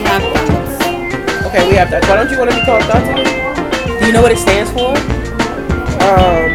happens. 0.00 0.72
Okay, 1.46 1.68
we 1.68 1.74
have 1.76 1.90
that. 1.90 2.02
Why 2.08 2.16
don't 2.16 2.30
you 2.30 2.38
want 2.38 2.50
to 2.50 2.56
be 2.56 2.64
called 2.64 2.82
Thought? 2.88 3.04
Do 3.04 4.06
you 4.06 4.12
know 4.12 4.22
what 4.22 4.32
it 4.32 4.38
stands 4.38 4.70
for? 4.72 4.96
Um, 6.02 6.48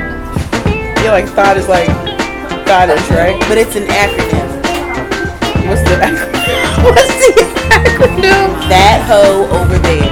yeah, 1.04 1.12
like 1.14 1.28
thought 1.30 1.58
is 1.58 1.70
like 1.70 1.88
thoughtish, 2.66 3.06
right? 3.12 3.38
But 3.48 3.58
it's 3.58 3.76
an 3.76 3.86
acronym. 3.88 4.50
What's 5.70 5.84
the 5.86 6.02
acronym? 6.02 6.84
what's 6.84 7.14
the 7.14 7.46
acronym? 7.70 8.50
That 8.68 9.06
hoe 9.06 9.48
over 9.54 9.78
there. 9.80 10.08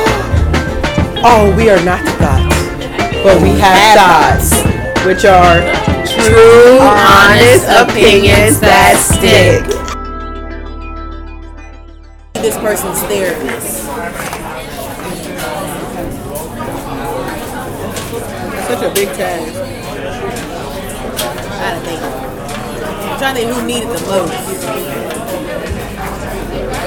Oh, 1.20 1.52
we 1.56 1.68
are 1.68 1.82
not 1.84 1.98
thoughts, 2.22 2.54
but 3.24 3.42
we 3.42 3.50
have 3.58 3.74
have 3.74 4.38
thoughts, 4.38 5.04
which 5.04 5.24
are 5.24 5.58
True, 6.06 6.78
honest 6.80 7.66
opinions 7.66 8.60
that 8.60 8.96
stick. 8.96 9.77
This 12.40 12.56
person's 12.58 13.00
therapist. 13.02 13.88
such 18.68 18.82
a 18.82 18.94
big 18.94 19.08
task. 19.16 19.54
I 21.60 21.72
don't 21.72 21.84
think. 21.84 22.02
I'm 22.02 23.18
trying 23.18 23.34
to 23.34 23.40
think 23.40 23.52
who 23.54 23.66
needed 23.66 23.88
the 23.88 24.00
most. 24.06 24.32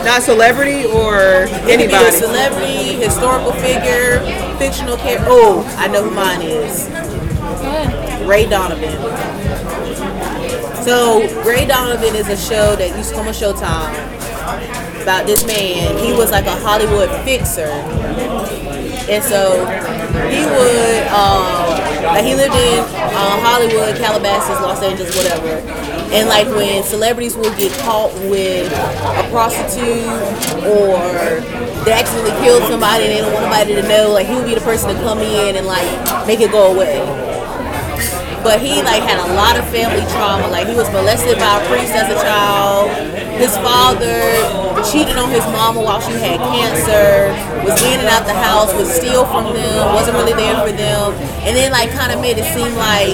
Not 0.05 0.22
celebrity 0.24 0.86
or 0.86 1.48
be 1.48 1.52
a 1.52 1.74
anybody. 1.74 2.12
celebrity, 2.12 2.96
historical 2.96 3.52
figure, 3.54 4.20
fictional 4.58 4.96
character. 4.96 5.26
Oh, 5.27 5.66
I 5.77 5.88
know 5.88 6.04
who 6.04 6.12
mine 6.12 6.41
is. 6.41 6.88
Ray 8.26 8.48
Donovan. 8.48 8.94
So 10.84 11.22
Ray 11.44 11.66
Donovan 11.66 12.16
is 12.16 12.30
a 12.30 12.38
show 12.38 12.76
that 12.76 12.96
used 12.96 13.10
to 13.10 13.16
come 13.16 13.27
on 13.27 13.34
Showtime 13.34 14.20
about 15.02 15.26
this 15.26 15.46
man. 15.46 15.98
He 16.04 16.13
was 16.13 16.32
like 16.32 16.46
a 16.46 16.55
Hollywood 16.55 17.10
fixer, 17.26 17.71
and 19.10 19.24
so 19.24 19.66
he 20.30 20.46
would 20.46 21.08
um, 21.10 21.82
like 22.04 22.26
he 22.26 22.35
lived 22.35 22.55
in 22.55 22.80
uh, 22.80 23.40
Hollywood, 23.41 23.96
Calabasas, 23.98 24.60
Los 24.62 24.82
Angeles, 24.82 25.16
whatever. 25.16 25.62
And 26.12 26.27
like 26.27 26.48
when 26.48 26.84
celebrities 26.84 27.35
would 27.38 27.58
get 27.58 27.71
caught 27.80 28.13
with 28.30 28.71
a 28.71 29.27
prostitute 29.32 30.04
or 30.68 30.99
they 31.86 31.93
accidentally 31.93 32.36
killed 32.43 32.63
somebody 32.63 33.05
and 33.05 33.13
they 33.13 33.21
don't 33.21 33.34
want 33.34 33.46
nobody 33.46 33.76
to 33.76 33.88
know, 33.88 34.12
like 34.12 34.27
he 34.27 34.36
would 34.36 34.46
be 34.46 34.55
the 34.55 34.62
person 34.62 34.93
to 34.93 34.96
come 35.02 35.20
in 35.20 35.55
and 35.55 35.65
like 35.65 36.27
make 36.27 36.41
it 36.41 36.52
go 36.52 36.74
away 36.74 36.99
but 38.43 38.60
he 38.60 38.82
like 38.82 39.04
had 39.04 39.21
a 39.21 39.34
lot 39.36 39.58
of 39.58 39.63
family 39.70 40.02
trauma. 40.12 40.48
Like 40.48 40.68
he 40.68 40.76
was 40.76 40.90
molested 40.91 41.38
by 41.38 41.62
a 41.62 41.68
priest 41.70 41.93
as 41.93 42.10
a 42.10 42.18
child. 42.21 42.90
His 43.38 43.55
father 43.58 44.34
cheated 44.84 45.18
on 45.18 45.29
his 45.29 45.46
mama 45.54 45.82
while 45.82 46.01
she 46.01 46.13
had 46.18 46.40
cancer. 46.40 47.29
Was 47.62 47.77
in 47.84 48.01
and 48.01 48.10
out 48.10 48.26
the 48.26 48.34
house. 48.34 48.74
Would 48.74 48.87
steal 48.87 49.26
from 49.26 49.54
them. 49.54 49.93
Wasn't 49.93 50.15
really 50.18 50.34
there 50.34 50.57
for 50.62 50.74
them. 50.74 51.13
And 51.46 51.55
then 51.55 51.71
like 51.71 51.91
kind 51.91 52.12
of 52.12 52.21
made 52.21 52.37
it 52.37 52.48
seem 52.54 52.74
like 52.76 53.13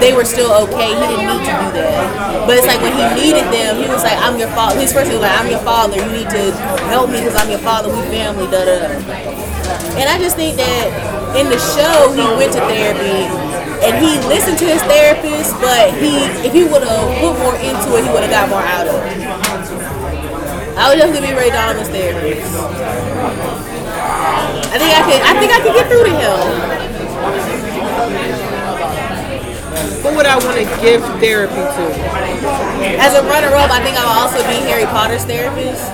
they 0.00 0.12
were 0.12 0.24
still 0.24 0.52
okay. 0.68 0.94
He 0.94 1.04
didn't 1.10 1.26
need 1.26 1.44
to 1.46 1.54
do 1.54 1.68
that. 1.78 2.46
But 2.46 2.58
it's 2.58 2.66
like 2.66 2.80
when 2.80 2.94
he 2.94 3.04
needed 3.16 3.46
them, 3.50 3.80
he 3.80 3.88
was 3.88 4.02
like, 4.02 4.18
"I'm 4.18 4.38
your 4.38 4.50
father." 4.52 4.78
His 4.80 4.92
person 4.92 5.14
was 5.14 5.22
like, 5.22 5.38
"I'm 5.38 5.50
your 5.50 5.62
father. 5.62 5.96
You 5.96 6.10
need 6.12 6.30
to 6.30 6.52
help 6.90 7.10
me 7.10 7.18
because 7.22 7.34
I'm 7.34 7.50
your 7.50 7.62
father. 7.62 7.88
We 7.88 8.02
family." 8.12 8.46
Da. 8.46 8.64
da. 8.64 9.34
And 9.98 10.06
I 10.10 10.18
just 10.18 10.36
think 10.36 10.56
that 10.56 10.86
in 11.36 11.48
the 11.48 11.58
show 11.58 12.12
he 12.12 12.22
went 12.38 12.52
to 12.52 12.60
therapy 12.68 13.26
and 13.84 13.92
he 13.98 14.16
listened 14.28 14.58
to 14.58 14.66
his 14.66 14.82
therapist, 14.82 15.52
but 15.60 15.92
he 15.98 16.24
if 16.46 16.52
he 16.52 16.64
would 16.64 16.82
have 16.82 17.08
put 17.20 17.38
more 17.38 17.56
into 17.56 17.96
it, 17.96 18.04
he 18.04 18.10
would 18.12 18.22
have 18.22 18.30
got 18.30 18.48
more 18.48 18.62
out 18.62 18.86
of 18.86 18.94
it. 19.06 19.23
I 20.76 20.88
would 20.90 20.98
definitely 20.98 21.28
be 21.28 21.34
Ray 21.34 21.50
Donovan's 21.50 21.88
therapist. 21.88 22.50
I 24.74 24.76
think 24.78 24.90
I 24.90 25.02
could 25.06 25.22
I 25.22 25.32
think 25.38 25.52
I 25.54 25.60
could 25.62 25.74
get 25.74 25.86
through 25.86 26.04
to 26.04 26.10
him. 26.10 26.34
Who 30.02 30.10
would 30.16 30.26
I 30.26 30.36
want 30.36 30.58
to 30.58 30.66
give 30.82 31.02
therapy 31.22 31.54
to? 31.54 31.84
As 33.00 33.14
a 33.14 33.22
runner 33.22 33.54
up, 33.54 33.70
I 33.70 33.80
think 33.82 33.96
I 33.96 34.04
would 34.04 34.18
also 34.20 34.42
be 34.46 34.60
Harry 34.68 34.84
Potter's 34.86 35.24
therapist. 35.24 35.90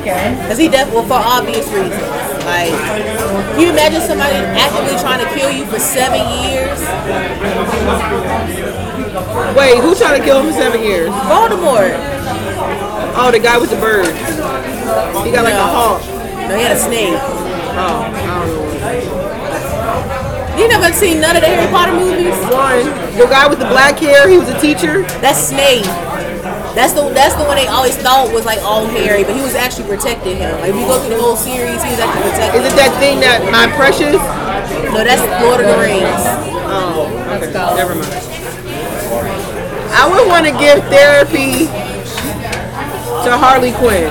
Okay. 0.00 0.34
Because 0.40 0.58
he 0.58 0.68
definitely, 0.68 1.06
well, 1.06 1.08
for 1.08 1.20
obvious 1.20 1.66
reasons. 1.68 2.00
Like, 2.46 2.72
can 2.72 3.60
you 3.60 3.70
imagine 3.70 4.00
somebody 4.00 4.34
actively 4.34 4.96
trying 4.98 5.20
to 5.22 5.30
kill 5.34 5.50
you 5.50 5.66
for 5.66 5.78
seven 5.78 6.22
years? 6.42 6.80
Wait, 9.54 9.78
who 9.78 9.94
tried 9.94 10.18
to 10.18 10.24
kill 10.24 10.40
him 10.40 10.46
for 10.50 10.58
seven 10.58 10.82
years? 10.82 11.10
Voldemort. 11.30 11.94
Oh, 13.14 13.30
the 13.30 13.38
guy 13.38 13.58
with 13.58 13.70
the 13.70 13.76
bird. 13.76 14.06
He 15.24 15.30
got 15.30 15.44
like 15.44 15.54
a 15.54 15.66
hawk. 15.66 16.02
No, 16.48 16.56
he 16.56 16.62
had 16.64 16.76
a 16.76 16.80
snake. 16.80 17.14
Oh, 17.76 18.08
I 18.08 18.22
don't 18.40 18.56
know. 18.56 18.72
You 20.58 20.68
never 20.68 20.92
seen 20.92 21.20
none 21.20 21.36
of 21.36 21.42
the 21.42 21.48
Harry 21.48 21.70
Potter 21.72 21.92
movies? 21.92 22.36
One, 22.52 22.84
the 23.16 23.26
guy 23.28 23.48
with 23.48 23.58
the 23.58 23.68
black 23.68 23.98
hair, 23.98 24.28
he 24.28 24.38
was 24.38 24.48
a 24.48 24.58
teacher. 24.60 25.02
That's 25.20 25.38
Snape. 25.38 25.84
That's 26.72 26.92
the 26.92 27.08
that's 27.12 27.36
the 27.36 27.44
one 27.44 27.56
they 27.56 27.68
always 27.68 27.96
thought 27.96 28.32
was 28.32 28.46
like 28.46 28.60
all 28.64 28.86
Harry, 28.86 29.24
but 29.24 29.36
he 29.36 29.42
was 29.42 29.54
actually 29.54 29.88
protecting 29.88 30.38
him. 30.38 30.56
Like 30.60 30.70
if 30.70 30.76
you 30.76 30.86
go 30.88 31.00
through 31.00 31.16
the 31.16 31.20
whole 31.20 31.36
series, 31.36 31.84
he 31.84 31.90
was 31.92 32.00
actually 32.00 32.32
protecting. 32.32 32.64
Is 32.64 32.72
it 32.72 32.76
that 32.80 32.96
thing 32.96 33.20
that 33.20 33.44
my 33.52 33.68
precious? 33.76 34.16
No, 34.88 35.04
that's 35.04 35.20
Lord 35.44 35.60
of 35.60 35.68
the 35.68 35.76
Rings. 35.76 36.24
Oh, 36.72 37.12
okay. 37.36 37.52
Never 37.52 37.92
mind. 37.92 38.08
I 39.92 40.08
would 40.08 40.24
want 40.28 40.48
to 40.48 40.52
give 40.56 40.80
therapy 40.88 41.68
to 43.24 43.38
Harley 43.38 43.72
Quinn. 43.72 44.10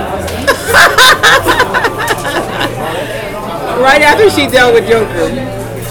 right 3.82 4.00
after 4.00 4.30
she 4.30 4.46
dealt 4.46 4.72
with 4.72 4.88
Joker. 4.88 5.28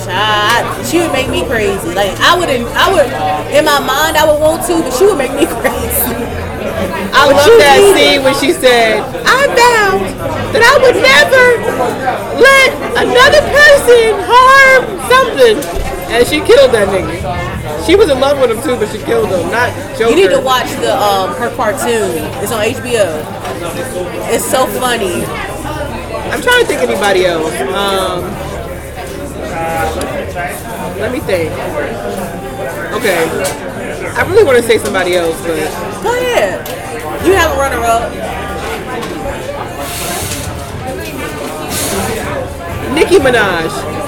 Child, 0.06 0.86
she 0.88 0.98
would 1.00 1.12
make 1.12 1.30
me 1.30 1.46
crazy. 1.46 1.94
Like 1.94 2.18
I 2.20 2.38
wouldn't, 2.38 2.66
I 2.74 2.90
would, 2.90 3.06
in 3.54 3.66
my 3.66 3.80
mind, 3.80 4.18
I 4.18 4.26
would 4.26 4.40
want 4.40 4.66
to, 4.68 4.82
but 4.82 4.92
she 4.94 5.06
would 5.06 5.18
make 5.18 5.34
me 5.34 5.46
crazy. 5.62 6.16
I 7.14 7.28
love 7.30 7.46
that 7.60 7.80
scene 7.94 8.24
when 8.24 8.34
she 8.40 8.54
said, 8.54 9.04
I 9.28 9.46
vowed 9.54 10.02
that 10.56 10.64
I 10.64 10.74
would 10.82 10.98
never 10.98 11.46
let 12.42 12.70
another 13.06 13.44
person 13.54 14.18
harm 14.26 14.82
something. 15.12 15.62
And 16.10 16.26
she 16.26 16.40
killed 16.42 16.72
that 16.72 16.88
nigga. 16.88 17.51
She 17.86 17.96
was 17.96 18.10
in 18.10 18.20
love 18.20 18.40
with 18.40 18.52
him 18.52 18.62
too, 18.62 18.76
but 18.78 18.90
she 18.92 19.00
killed 19.04 19.30
him, 19.30 19.50
not 19.52 19.70
Joker. 19.98 20.10
You 20.12 20.16
need 20.16 20.30
to 20.36 20.40
watch 20.40 20.70
the 20.82 20.96
um 20.96 21.34
her 21.36 21.50
cartoon. 21.56 22.24
It's 22.44 22.52
on 22.52 22.62
HBO. 22.62 23.10
It's 24.34 24.46
so 24.46 24.68
funny. 24.80 25.26
I'm 26.32 26.42
trying 26.42 26.62
to 26.62 26.66
think 26.66 26.82
anybody 26.82 27.26
else. 27.26 27.54
Um, 27.74 28.24
let 31.00 31.12
me 31.12 31.20
think. 31.20 31.52
Okay. 32.94 33.26
I 34.14 34.26
really 34.30 34.44
want 34.44 34.58
to 34.58 34.64
say 34.64 34.78
somebody 34.78 35.16
else, 35.16 35.40
but 35.42 35.58
Go 36.04 36.18
ahead. 36.18 36.68
You 37.26 37.34
have 37.34 37.56
a 37.56 37.60
runner 37.60 37.82
up. 37.84 38.12
Nicki 42.94 43.18
Minaj. 43.18 44.01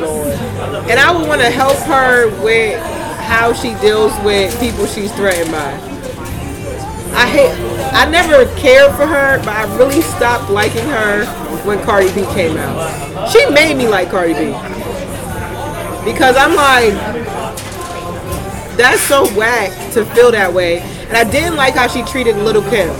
Lord. 0.00 0.28
And 0.90 0.98
I 0.98 1.16
would 1.16 1.28
want 1.28 1.40
to 1.40 1.50
help 1.50 1.76
her 1.78 2.28
with 2.42 2.80
how 3.20 3.52
she 3.52 3.74
deals 3.74 4.12
with 4.24 4.58
people 4.60 4.86
she's 4.86 5.12
threatened 5.12 5.52
by. 5.52 5.72
I 7.12 7.26
hate. 7.26 7.52
I 7.92 8.08
never 8.10 8.46
cared 8.56 8.94
for 8.96 9.06
her, 9.06 9.38
but 9.38 9.48
I 9.48 9.76
really 9.76 10.00
stopped 10.02 10.50
liking 10.50 10.86
her 10.86 11.26
when 11.64 11.82
Cardi 11.84 12.08
B 12.14 12.22
came 12.34 12.56
out. 12.56 13.30
She 13.30 13.48
made 13.50 13.76
me 13.76 13.88
like 13.88 14.10
Cardi 14.10 14.34
B 14.34 14.46
because 16.04 16.36
I'm 16.36 16.54
like, 16.54 16.94
that's 18.76 19.00
so 19.02 19.26
whack 19.36 19.70
to 19.92 20.04
feel 20.06 20.30
that 20.32 20.52
way. 20.52 20.80
And 20.80 21.16
I 21.16 21.24
didn't 21.30 21.56
like 21.56 21.74
how 21.74 21.86
she 21.88 22.02
treated 22.04 22.36
Lil' 22.36 22.62
Kim. 22.70 22.90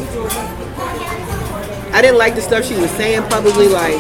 I 1.93 2.03
didn't 2.03 2.19
like 2.19 2.35
the 2.35 2.43
stuff 2.43 2.65
she 2.65 2.75
was 2.77 2.91
saying 2.93 3.23
publicly, 3.29 3.69
like, 3.69 3.99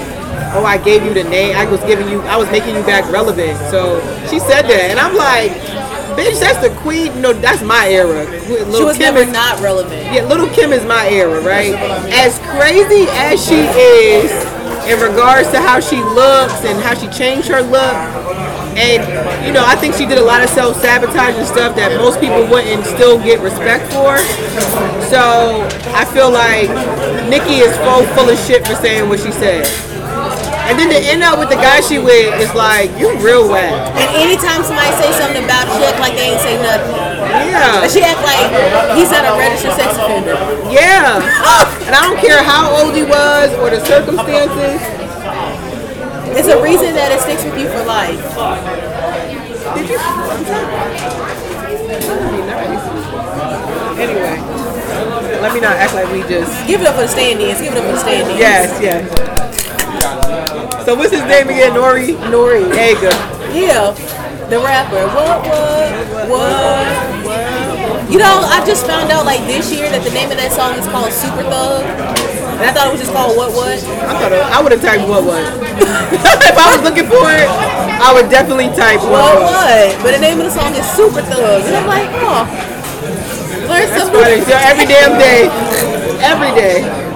"Oh, 0.54 0.64
I 0.64 0.78
gave 0.78 1.04
you 1.04 1.12
the 1.14 1.24
name. 1.24 1.56
I 1.56 1.64
was 1.66 1.80
giving 1.84 2.08
you. 2.08 2.20
I 2.22 2.36
was 2.36 2.50
making 2.50 2.74
you 2.74 2.82
back 2.82 3.10
relevant." 3.10 3.58
So 3.70 4.00
she 4.28 4.38
said 4.38 4.62
that, 4.66 4.90
and 4.90 4.98
I'm 4.98 5.14
like, 5.16 5.52
"Bitch, 6.18 6.40
that's 6.40 6.58
the 6.58 6.70
queen. 6.80 7.20
No, 7.20 7.32
that's 7.32 7.62
my 7.62 7.88
era." 7.88 8.24
Little 8.48 8.74
She 8.78 8.84
was 8.84 8.96
Kim 8.98 9.14
never 9.14 9.26
is- 9.28 9.32
not 9.32 9.60
relevant. 9.60 10.02
yeah, 10.12 10.24
Lil' 10.24 10.48
Kim 10.50 10.72
is 10.72 10.84
my 10.84 11.08
era, 11.08 11.40
right? 11.40 11.74
As 12.12 12.38
crazy 12.58 13.06
as 13.10 13.44
she 13.44 13.60
is 13.62 14.30
in 14.90 14.98
regards 15.00 15.48
to 15.50 15.60
how 15.60 15.78
she 15.78 15.96
looks 16.02 16.64
and 16.64 16.80
how 16.82 16.94
she 16.94 17.06
changed 17.08 17.46
her 17.48 17.62
look, 17.62 17.94
and 18.76 19.02
you 19.46 19.52
know, 19.52 19.62
I 19.64 19.76
think 19.76 19.94
she 19.94 20.06
did 20.06 20.18
a 20.18 20.22
lot 20.24 20.42
of 20.42 20.50
self 20.50 20.80
sabotaging 20.80 21.44
stuff 21.46 21.76
that 21.76 21.96
most 21.96 22.20
people 22.20 22.46
wouldn't 22.46 22.84
still 22.86 23.18
get 23.18 23.40
respect 23.40 23.86
for. 23.92 24.18
So 25.10 25.66
I 25.94 26.04
feel 26.06 26.30
like 26.30 26.68
Nicki 27.28 27.60
is 27.66 27.76
full 27.78 28.02
full 28.14 28.28
of 28.30 28.38
shit 28.46 28.66
for 28.66 28.74
saying 28.76 29.08
what 29.08 29.20
she 29.20 29.30
said. 29.32 29.66
And 30.68 30.78
then 30.78 30.90
to 30.90 30.98
end 31.00 31.22
up 31.22 31.38
with 31.38 31.48
the 31.48 31.56
guy 31.56 31.80
she 31.80 31.98
with 31.98 32.38
is 32.40 32.52
like, 32.54 32.90
you 33.00 33.16
real 33.18 33.48
whack. 33.48 33.72
And 33.96 34.10
anytime 34.18 34.62
somebody 34.62 34.92
say 35.00 35.12
something 35.16 35.44
about 35.44 35.66
her, 35.66 35.74
she 35.78 35.84
act 35.88 35.98
like 35.98 36.14
they 36.14 36.28
ain't 36.30 36.40
say 36.42 36.56
nothing. 36.62 36.94
Yeah. 37.50 37.80
But 37.80 37.90
she 37.90 38.02
act 38.02 38.22
like 38.22 38.50
he's 38.94 39.10
not 39.10 39.24
a 39.26 39.32
registered 39.38 39.74
sex 39.74 39.96
offender. 39.96 40.36
Yeah. 40.70 41.18
Oh. 41.22 41.66
And 41.86 41.94
I 41.94 42.02
don't 42.06 42.18
care 42.20 42.42
how 42.42 42.70
old 42.70 42.94
he 42.94 43.02
was 43.02 43.52
or 43.58 43.70
the 43.70 43.80
circumstances. 43.84 44.80
It's 46.38 46.46
a 46.46 46.62
reason 46.62 46.94
that 46.94 47.10
it 47.10 47.18
sticks 47.20 47.42
with 47.42 47.58
you 47.58 47.66
for 47.66 47.82
life. 47.82 48.22
Did 49.74 49.90
you? 49.90 49.98
That'd 51.90 52.30
be 52.30 52.38
nice. 52.46 52.86
Anyway, 53.98 54.38
let 55.42 55.50
me 55.52 55.58
not 55.60 55.74
act 55.76 55.94
like 55.94 56.06
we 56.12 56.22
just. 56.22 56.66
Give 56.66 56.80
it 56.80 56.86
up 56.86 56.94
for 56.94 57.02
the 57.02 57.08
stand-ins. 57.08 57.60
Give 57.60 57.72
it 57.72 57.78
up 57.78 57.84
for 57.84 57.92
the 57.92 57.98
stand-ins. 57.98 58.38
Yes, 58.38 58.80
yes. 58.80 59.39
So 60.90 60.98
what's 60.98 61.14
his 61.14 61.22
name 61.30 61.46
again? 61.46 61.70
Nori. 61.70 62.18
Nori. 62.34 62.66
There 62.66 62.90
you 62.90 62.98
go. 62.98 63.14
Yeah, 63.54 63.94
the 64.50 64.58
rapper. 64.58 65.06
What, 65.14 65.38
what, 65.46 66.42
what? 67.22 68.10
You 68.10 68.18
know, 68.18 68.42
I 68.50 68.58
just 68.66 68.90
found 68.90 69.14
out 69.14 69.22
like 69.22 69.38
this 69.46 69.70
year 69.70 69.86
that 69.86 70.02
the 70.02 70.10
name 70.10 70.34
of 70.34 70.38
that 70.42 70.50
song 70.50 70.74
is 70.74 70.90
called 70.90 71.14
Super 71.14 71.46
Thug. 71.46 71.86
And 71.86 72.66
I 72.66 72.74
thought 72.74 72.90
it 72.90 72.98
was 72.98 73.06
just 73.06 73.14
called 73.14 73.38
What 73.38 73.54
What. 73.54 73.78
I 73.78 74.18
thought 74.18 74.34
it, 74.34 74.42
I 74.42 74.58
would 74.58 74.74
have 74.74 74.82
typed 74.82 75.06
what 75.06 75.22
what. 75.22 75.38
if 76.50 76.58
I 76.58 76.74
was 76.74 76.82
looking 76.82 77.06
for 77.06 77.22
it, 77.38 77.46
I 78.02 78.10
would 78.10 78.26
definitely 78.26 78.74
type 78.74 78.98
What 78.98 79.46
what 79.46 79.46
what. 79.46 79.94
But 80.02 80.18
the 80.18 80.18
name 80.18 80.42
of 80.42 80.50
the 80.50 80.54
song 80.58 80.74
is 80.74 80.82
Super 80.90 81.22
Thug. 81.22 81.70
And 81.70 81.74
I'm 81.78 81.86
like, 81.86 82.10
oh. 82.18 82.50
Learn 83.70 83.86
something. 83.94 84.42
every 84.58 84.90
damn 84.90 85.14
day, 85.22 85.46
every 86.18 86.50
day. 86.58 87.09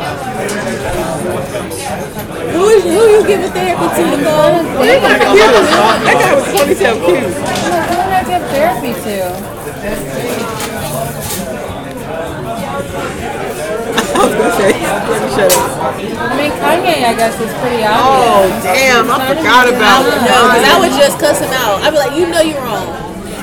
Who, 2.55 2.71
is, 2.71 2.87
who 2.87 3.03
you 3.11 3.27
giving 3.27 3.51
therapy 3.51 3.83
to, 3.83 4.03
Nicole? 4.15 4.63
That 4.79 5.03
guy 5.03 5.19
cute. 5.35 5.43
That 6.07 6.17
guy 6.23 6.39
was 6.39 6.47
ponytail 6.55 7.03
cute. 7.03 7.35
Who 7.35 7.99
did 7.99 8.15
I 8.15 8.23
give 8.23 8.47
therapy 8.55 8.95
to? 8.95 9.27
I 14.15 14.23
was 14.23 14.33
gonna 14.39 14.55
say, 14.55 14.71
shut 15.35 15.51
up. 15.51 15.83
I 15.83 16.39
mean, 16.39 16.55
Kanye, 16.63 17.03
I 17.03 17.19
guess, 17.19 17.35
is 17.43 17.51
pretty 17.59 17.83
Oh 17.91 18.47
damn, 18.63 19.11
I 19.11 19.19
forgot 19.27 19.67
about 19.67 20.07
No, 20.07 20.55
because 20.55 20.63
I 20.63 20.79
would 20.79 20.95
just 20.95 21.19
cuss 21.19 21.43
him 21.43 21.51
out. 21.59 21.83
I'd 21.83 21.91
be 21.91 21.99
like, 21.99 22.15
you 22.15 22.31
know 22.31 22.39
you're 22.39 22.63
wrong. 22.63 22.87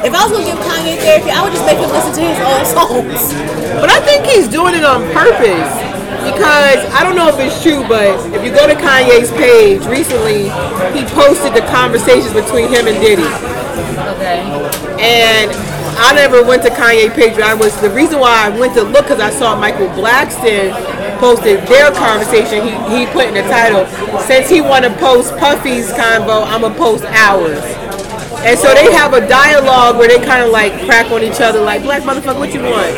If 0.07 0.15
I 0.15 0.23
was 0.23 0.31
gonna 0.31 0.47
give 0.47 0.55
Kanye 0.63 0.95
therapy, 1.03 1.35
I 1.35 1.43
would 1.43 1.51
just 1.51 1.67
make 1.67 1.83
him 1.83 1.91
listen 1.91 2.15
to 2.15 2.23
his 2.23 2.39
own 2.47 2.63
songs. 2.63 3.35
But 3.75 3.91
I 3.91 3.99
think 4.07 4.23
he's 4.23 4.47
doing 4.47 4.73
it 4.73 4.87
on 4.87 5.03
purpose 5.11 5.99
because 6.21 6.85
I 6.93 7.01
don't 7.01 7.15
know 7.15 7.29
if 7.29 7.39
it's 7.39 7.61
true, 7.61 7.81
but 7.87 8.13
if 8.33 8.45
you 8.45 8.51
go 8.53 8.67
to 8.67 8.75
Kanye's 8.75 9.31
page 9.33 9.81
recently, 9.89 10.53
he 10.93 11.01
posted 11.13 11.53
the 11.53 11.65
conversations 11.73 12.33
between 12.33 12.69
him 12.69 12.85
and 12.85 12.97
Diddy. 13.01 13.25
Okay. 14.15 14.45
And 15.01 15.49
I 15.97 16.13
never 16.13 16.43
went 16.43 16.63
to 16.63 16.69
Kanye 16.69 17.13
page, 17.13 17.33
but 17.33 17.43
I 17.43 17.53
was 17.53 17.79
the 17.81 17.89
reason 17.89 18.19
why 18.19 18.47
I 18.47 18.49
went 18.49 18.73
to 18.75 18.83
look 18.83 19.05
because 19.05 19.19
I 19.19 19.29
saw 19.29 19.55
Michael 19.55 19.89
Blackson 19.89 20.73
posted 21.19 21.65
their 21.67 21.91
conversation. 21.91 22.65
He 22.65 22.73
he 22.97 23.05
put 23.11 23.25
in 23.25 23.33
the 23.33 23.45
title, 23.49 23.85
since 24.21 24.49
he 24.49 24.61
want 24.61 24.85
to 24.85 24.93
post 24.97 25.35
Puffy's 25.37 25.91
convo, 25.91 26.45
I'ma 26.45 26.73
post 26.75 27.03
ours. 27.05 27.61
And 28.41 28.57
so 28.57 28.73
they 28.73 28.91
have 28.91 29.13
a 29.13 29.21
dialogue 29.27 29.97
where 29.97 30.07
they 30.07 30.17
kind 30.17 30.41
of 30.41 30.49
like 30.49 30.73
crack 30.85 31.11
on 31.11 31.21
each 31.21 31.39
other, 31.39 31.61
like 31.61 31.83
black 31.83 32.01
motherfucker, 32.01 32.39
what 32.39 32.53
you 32.53 32.61
want? 32.61 32.89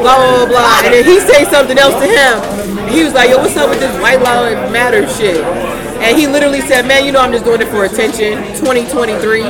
Blah 0.00 0.16
blah 0.16 0.46
blah. 0.46 0.80
And 0.84 0.94
then 0.94 1.04
he 1.04 1.18
say 1.18 1.44
something 1.50 1.76
else 1.76 1.94
to 1.98 2.06
him. 2.06 2.88
He 2.88 3.02
was 3.02 3.12
like, 3.12 3.30
yo, 3.30 3.38
what's 3.38 3.56
up 3.56 3.68
with 3.68 3.80
this 3.80 3.90
white 4.00 4.22
lives 4.22 4.70
matter 4.72 5.02
shit? 5.08 5.42
And 6.06 6.16
he 6.16 6.28
literally 6.28 6.60
said, 6.60 6.86
man, 6.86 7.04
you 7.04 7.10
know 7.10 7.20
I'm 7.20 7.32
just 7.32 7.44
doing 7.44 7.60
it 7.60 7.68
for 7.68 7.84
attention. 7.84 8.38
2023. 8.62 9.40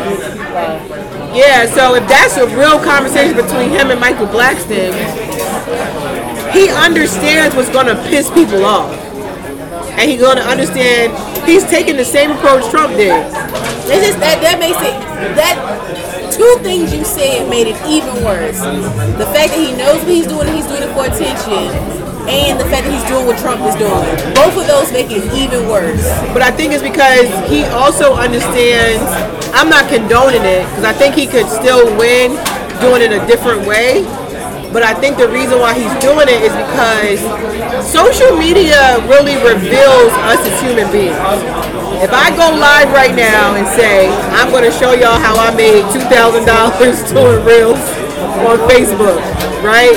Yeah, 1.36 1.66
so 1.66 1.94
if 1.94 2.08
that's 2.08 2.38
a 2.38 2.46
real 2.56 2.80
conversation 2.80 3.36
between 3.36 3.68
him 3.68 3.90
and 3.90 4.00
Michael 4.00 4.26
Blackson, 4.26 4.96
he 6.52 6.70
understands 6.70 7.54
what's 7.54 7.68
gonna 7.68 7.94
piss 8.08 8.30
people 8.30 8.64
off. 8.64 8.90
And 10.00 10.10
he's 10.10 10.20
gonna 10.20 10.40
understand 10.40 11.12
he's 11.46 11.64
taking 11.64 11.96
the 11.96 12.04
same 12.04 12.30
approach 12.30 12.70
Trump 12.70 12.94
did. 12.96 13.12
It's 13.86 14.02
just 14.02 14.18
that 14.18 14.42
that 14.42 14.58
makes 14.58 14.78
it 14.82 14.94
that 15.38 15.54
two 16.34 16.58
things 16.62 16.92
you 16.92 17.04
said 17.04 17.48
made 17.48 17.70
it 17.70 17.78
even 17.86 18.24
worse. 18.26 18.58
The 19.16 19.26
fact 19.30 19.54
that 19.54 19.60
he 19.62 19.72
knows 19.78 20.02
what 20.02 20.10
he's 20.10 20.26
doing 20.26 20.50
and 20.50 20.56
he's 20.58 20.66
doing 20.66 20.82
it 20.82 20.90
for 20.90 21.06
attention, 21.06 21.70
and 22.26 22.58
the 22.58 22.66
fact 22.66 22.84
that 22.84 22.92
he's 22.92 23.06
doing 23.06 23.24
what 23.30 23.38
Trump 23.38 23.62
is 23.62 23.78
doing. 23.78 24.02
Both 24.34 24.58
of 24.58 24.66
those 24.66 24.90
make 24.90 25.14
it 25.14 25.22
even 25.32 25.70
worse. 25.70 26.02
But 26.34 26.42
I 26.42 26.50
think 26.50 26.74
it's 26.74 26.82
because 26.82 27.30
he 27.46 27.62
also 27.70 28.18
understands 28.18 29.00
I'm 29.54 29.70
not 29.70 29.88
condoning 29.88 30.42
it 30.42 30.66
because 30.68 30.84
I 30.84 30.92
think 30.92 31.14
he 31.14 31.26
could 31.30 31.46
still 31.46 31.86
win 31.96 32.34
doing 32.82 33.00
it 33.06 33.14
a 33.14 33.22
different 33.30 33.64
way. 33.64 34.02
But 34.74 34.82
I 34.82 34.92
think 34.92 35.16
the 35.16 35.30
reason 35.30 35.62
why 35.62 35.72
he's 35.72 35.94
doing 36.02 36.26
it 36.28 36.42
is 36.42 36.52
because 36.52 37.22
social 37.86 38.36
media 38.36 38.98
really 39.08 39.38
reveals 39.40 40.12
us 40.26 40.42
as 40.42 40.60
human 40.60 40.90
beings. 40.92 41.16
If 41.96 42.12
I 42.12 42.28
go 42.36 42.52
live 42.52 42.92
right 42.92 43.14
now 43.16 43.56
and 43.56 43.66
say, 43.66 44.08
I'm 44.36 44.50
going 44.50 44.64
to 44.64 44.70
show 44.70 44.92
y'all 44.92 45.18
how 45.18 45.32
I 45.40 45.54
made 45.56 45.82
$2,000 45.96 46.44
doing 47.08 47.40
reels 47.40 47.80
on 48.44 48.60
Facebook, 48.68 49.16
right? 49.64 49.96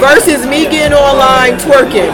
Versus 0.00 0.46
me 0.46 0.64
getting 0.64 0.96
online 0.96 1.60
twerking. 1.60 2.08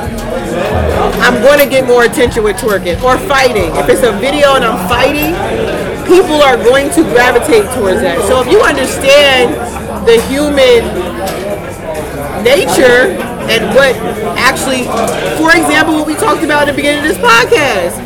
I'm 1.22 1.40
going 1.42 1.60
to 1.60 1.66
get 1.66 1.86
more 1.86 2.04
attention 2.04 2.42
with 2.42 2.56
twerking 2.56 3.00
or 3.02 3.18
fighting. 3.28 3.70
If 3.76 3.88
it's 3.88 4.02
a 4.02 4.12
video 4.18 4.56
and 4.56 4.64
I'm 4.64 4.82
fighting, 4.88 5.30
people 6.10 6.42
are 6.42 6.56
going 6.56 6.90
to 6.90 7.02
gravitate 7.14 7.70
towards 7.78 8.00
that. 8.02 8.18
So 8.26 8.42
if 8.42 8.50
you 8.50 8.60
understand 8.62 9.54
the 10.10 10.20
human 10.26 10.82
nature 12.42 13.29
and 13.50 13.66
what 13.74 13.98
actually, 14.38 14.86
for 15.34 15.50
example, 15.50 15.98
what 15.98 16.06
we 16.06 16.14
talked 16.14 16.46
about 16.46 16.68
at 16.68 16.70
the 16.70 16.76
beginning 16.78 17.02
of 17.02 17.08
this 17.10 17.18
podcast. 17.18 17.98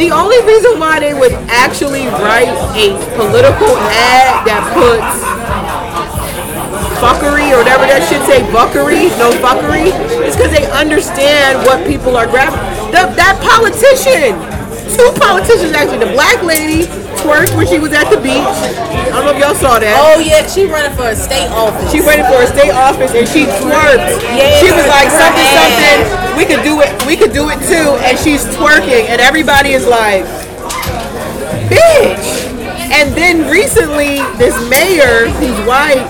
The 0.00 0.14
only 0.14 0.40
reason 0.46 0.78
why 0.78 1.00
they 1.00 1.12
would 1.12 1.32
actually 1.50 2.06
write 2.22 2.48
a 2.78 2.94
political 3.18 3.76
ad 3.92 4.46
that 4.46 4.62
puts 4.72 5.18
fuckery 7.02 7.50
or 7.54 7.62
whatever 7.62 7.86
that 7.86 8.06
should 8.06 8.22
say 8.24 8.42
buckery, 8.50 9.10
no 9.18 9.30
fuckery, 9.42 9.90
is 10.26 10.34
because 10.34 10.54
they 10.54 10.66
understand 10.70 11.62
what 11.66 11.84
people 11.86 12.16
are 12.16 12.26
grabbing. 12.26 12.58
The, 12.94 13.10
that 13.18 13.38
politician, 13.42 14.38
two 14.94 15.10
politicians 15.18 15.74
actually, 15.74 16.02
the 16.02 16.14
black 16.14 16.42
lady 16.46 16.86
twerked 17.22 17.54
when 17.56 17.66
she 17.66 17.78
was 17.78 17.92
at 17.92 18.10
the 18.10 18.20
beach. 18.20 18.34
I 18.34 19.10
don't 19.10 19.24
know 19.24 19.34
if 19.34 19.40
y'all 19.40 19.54
saw 19.54 19.78
that. 19.78 19.96
Oh 19.98 20.20
yeah, 20.20 20.46
she 20.46 20.66
running 20.66 20.94
for 20.96 21.10
a 21.10 21.16
state 21.16 21.48
office. 21.50 21.90
She 21.90 22.00
waited 22.00 22.26
for 22.30 22.42
a 22.42 22.48
state 22.48 22.72
office 22.72 23.14
and 23.14 23.26
she 23.26 23.44
twerked. 23.60 24.18
Yeah, 24.34 24.58
she 24.62 24.70
was 24.70 24.86
like 24.86 25.10
something 25.10 25.48
something. 25.54 25.98
We 26.38 26.44
could 26.46 26.62
do 26.62 26.80
it. 26.80 26.90
We 27.06 27.16
could 27.16 27.32
do 27.32 27.50
it 27.50 27.58
too. 27.66 27.98
And 28.06 28.18
she's 28.18 28.44
twerking 28.54 29.10
and 29.10 29.20
everybody 29.20 29.72
is 29.72 29.86
like, 29.86 30.24
bitch. 31.70 32.46
And 32.88 33.12
then 33.14 33.50
recently, 33.50 34.24
this 34.38 34.56
mayor, 34.70 35.28
who's 35.38 35.58
white, 35.66 36.02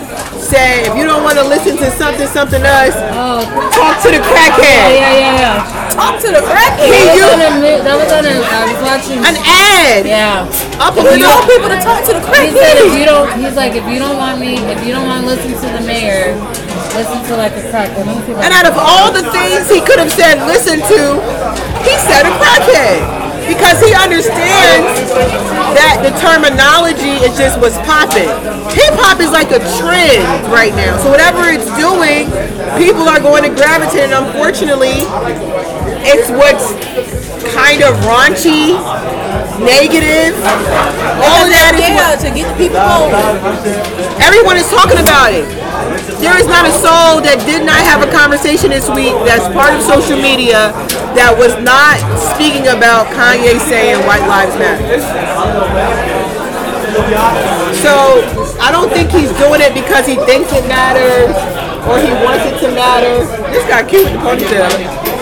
said, 0.48 0.88
if 0.88 0.96
you 0.96 1.04
don't 1.04 1.20
want 1.22 1.36
to 1.36 1.44
listen 1.44 1.76
to 1.76 1.88
something 2.00 2.26
something 2.26 2.62
us, 2.64 2.96
Oh, 3.12 3.44
talk 3.76 4.00
to 4.02 4.08
the 4.08 4.20
crackhead. 4.24 4.96
yeah, 4.96 5.12
yeah, 5.12 5.40
yeah. 5.44 5.92
Talk 5.92 6.16
to 6.24 6.28
the 6.32 6.40
crackhead. 6.40 6.88
He 6.88 7.04
That 7.04 7.12
was 7.12 7.20
you, 7.20 7.26
on 7.28 7.40
a, 7.44 7.84
that 7.84 7.96
was 8.00 8.10
on 8.16 8.24
a, 8.24 8.32
uh, 8.32 8.56
I 8.56 8.62
was 8.72 8.80
watching. 8.80 9.18
An 9.20 9.36
ad. 9.44 10.02
Yeah. 10.08 10.48
Up 10.80 10.96
on 10.96 11.04
tell 11.20 11.44
people 11.44 11.68
to 11.68 11.80
talk 11.84 12.00
to 12.08 12.12
the 12.16 12.22
crackhead. 12.24 12.48
He 12.48 12.56
said 12.56 12.76
if 12.80 12.92
you 12.96 13.04
don't, 13.04 13.28
he's 13.36 13.56
like, 13.58 13.76
if 13.76 13.84
you 13.84 13.98
don't 14.00 14.16
want 14.16 14.40
me, 14.40 14.56
if 14.72 14.80
you 14.86 14.92
don't 14.96 15.04
want 15.04 15.22
to 15.22 15.28
listen 15.28 15.52
to 15.52 15.68
the 15.76 15.82
mayor, 15.84 16.32
listen 16.96 17.20
to 17.28 17.32
like 17.36 17.52
a 17.52 17.64
crack. 17.68 17.92
Let 17.98 18.06
me 18.08 18.16
see 18.24 18.32
if 18.32 18.38
I 18.40 18.48
And 18.48 18.52
out 18.56 18.66
of 18.70 18.76
all 18.80 19.12
the 19.12 19.26
things 19.34 19.68
he 19.68 19.84
could 19.84 20.00
have 20.00 20.12
said 20.12 20.40
listen 20.48 20.80
to, 20.80 21.00
he 21.84 21.92
said 22.08 22.24
a 22.24 22.32
crackhead. 22.40 23.17
Because 23.48 23.80
he 23.80 23.96
understands 23.96 25.08
that 25.74 26.04
the 26.04 26.12
terminology 26.20 27.16
is 27.24 27.32
just 27.34 27.56
what's 27.58 27.80
popping. 27.88 28.28
Hip 28.76 28.94
hop 29.00 29.18
is 29.24 29.32
like 29.32 29.50
a 29.50 29.60
trend 29.80 30.22
right 30.52 30.76
now. 30.76 31.00
So 31.00 31.08
whatever 31.10 31.48
it's 31.48 31.66
doing, 31.80 32.28
people 32.78 33.08
are 33.08 33.18
going 33.18 33.42
to 33.48 33.52
gravitate. 33.52 34.12
And 34.12 34.14
unfortunately, 34.14 35.02
it's 36.04 36.28
what's 36.30 36.76
kind 37.56 37.82
of 37.82 37.96
raunchy, 38.06 38.76
negative. 39.58 40.36
All 41.18 41.42
of 41.42 41.50
that 41.50 41.74
is 41.74 41.90
what 41.96 42.20
to 42.22 42.30
get 42.30 42.46
the 42.52 42.56
people 42.60 42.78
home. 42.78 43.10
Everyone 44.22 44.56
is 44.60 44.68
talking 44.70 45.00
about 45.00 45.32
it. 45.34 45.48
There 46.18 46.34
is 46.34 46.46
not 46.50 46.66
a 46.66 46.74
soul 46.74 47.22
that 47.22 47.38
did 47.46 47.62
not 47.62 47.78
have 47.86 48.02
a 48.02 48.10
conversation 48.10 48.74
this 48.74 48.90
week 48.90 49.14
that's 49.22 49.46
part 49.54 49.70
of 49.70 49.80
social 49.86 50.18
media 50.18 50.74
that 51.14 51.30
was 51.30 51.54
not 51.62 51.94
speaking 52.34 52.66
about 52.74 53.06
Kanye 53.14 53.54
saying 53.70 54.02
white 54.02 54.26
lives 54.26 54.54
matter. 54.58 54.98
So 57.78 58.26
I 58.58 58.74
don't 58.74 58.90
think 58.90 59.14
he's 59.14 59.30
doing 59.38 59.62
it 59.62 59.74
because 59.74 60.06
he 60.06 60.18
thinks 60.26 60.50
it 60.50 60.66
matters 60.66 61.30
or 61.86 62.02
he 62.02 62.10
wants 62.26 62.44
it 62.50 62.58
to 62.66 62.74
matter. 62.74 63.22
This 63.54 63.62
guy 63.70 63.86
cute 63.86 64.10
with 64.10 64.14
the 64.14 64.18
ponytail. 64.18 65.17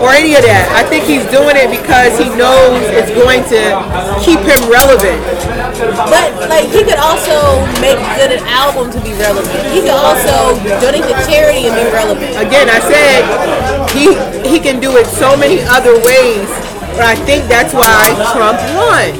Or 0.00 0.16
any 0.16 0.32
of 0.32 0.40
that. 0.48 0.64
I 0.72 0.80
think 0.88 1.04
he's 1.04 1.28
doing 1.28 1.60
it 1.60 1.68
because 1.68 2.16
he 2.16 2.32
knows 2.32 2.80
it's 2.88 3.12
going 3.12 3.44
to 3.52 3.60
keep 4.24 4.40
him 4.40 4.64
relevant. 4.72 5.20
But 6.08 6.48
like 6.48 6.72
he 6.72 6.80
could 6.80 6.96
also 6.96 7.60
make 7.84 8.00
good 8.16 8.32
an 8.32 8.44
album 8.48 8.88
to 8.96 9.00
be 9.04 9.12
relevant. 9.20 9.52
He 9.68 9.84
could 9.84 9.92
also 9.92 10.56
donate 10.80 11.04
to 11.04 11.16
charity 11.28 11.68
and 11.68 11.76
be 11.76 11.84
relevant. 11.92 12.32
Again, 12.40 12.72
I 12.72 12.80
said 12.80 13.20
he 13.92 14.16
he 14.48 14.56
can 14.56 14.80
do 14.80 14.96
it 14.96 15.04
so 15.04 15.36
many 15.36 15.60
other 15.68 15.92
ways, 16.00 16.48
but 16.96 17.04
I 17.04 17.16
think 17.28 17.44
that's 17.44 17.76
why 17.76 18.16
Trump 18.32 18.56
won. 18.72 19.12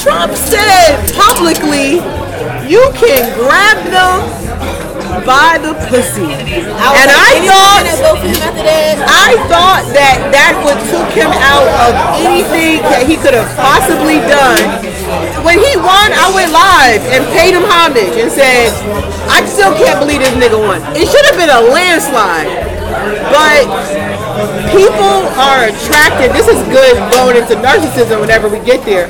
Trump 0.00 0.32
said 0.32 0.96
publicly, 1.12 2.00
"You 2.64 2.88
can 2.96 3.28
grab 3.36 3.76
them 3.92 4.24
by 5.24 5.58
the 5.58 5.74
pussy," 5.88 6.32
and 6.32 7.08
I 7.10 7.32
thought. 7.44 7.84
I 9.32 9.36
thought 9.48 9.84
that 9.96 10.18
that 10.32 10.54
would 10.64 10.78
took 10.92 11.08
him 11.16 11.30
out 11.30 11.68
of 11.88 11.92
anything 12.20 12.82
that 12.84 13.06
he 13.06 13.16
could 13.16 13.34
have 13.34 13.48
possibly 13.56 14.20
done. 14.28 14.60
When 15.44 15.58
he 15.58 15.72
won, 15.76 16.08
I 16.12 16.28
went 16.34 16.52
live 16.52 17.00
and 17.12 17.24
paid 17.32 17.54
him 17.56 17.64
homage 17.64 18.16
and 18.16 18.30
said, 18.30 18.72
I 19.28 19.44
still 19.46 19.72
can't 19.74 19.98
believe 20.00 20.20
this 20.20 20.36
nigga 20.36 20.58
won. 20.60 20.80
It 20.96 21.08
should 21.08 21.24
have 21.26 21.36
been 21.36 21.50
a 21.50 21.60
landslide. 21.60 22.48
But 23.32 23.64
people 24.72 25.28
are 25.36 25.68
attracted. 25.68 26.32
This 26.32 26.48
is 26.48 26.60
good 26.68 26.96
going 27.12 27.36
into 27.36 27.54
narcissism 27.60 28.20
whenever 28.20 28.48
we 28.48 28.58
get 28.64 28.84
there. 28.84 29.08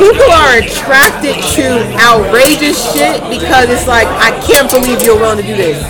People 0.00 0.28
are 0.32 0.58
attracted 0.58 1.36
to 1.56 1.66
outrageous 2.00 2.76
shit 2.92 3.20
because 3.28 3.68
it's 3.68 3.86
like, 3.86 4.08
I 4.20 4.32
can't 4.44 4.70
believe 4.70 5.02
you're 5.02 5.18
willing 5.18 5.38
to 5.38 5.46
do 5.46 5.56
this. 5.56 5.80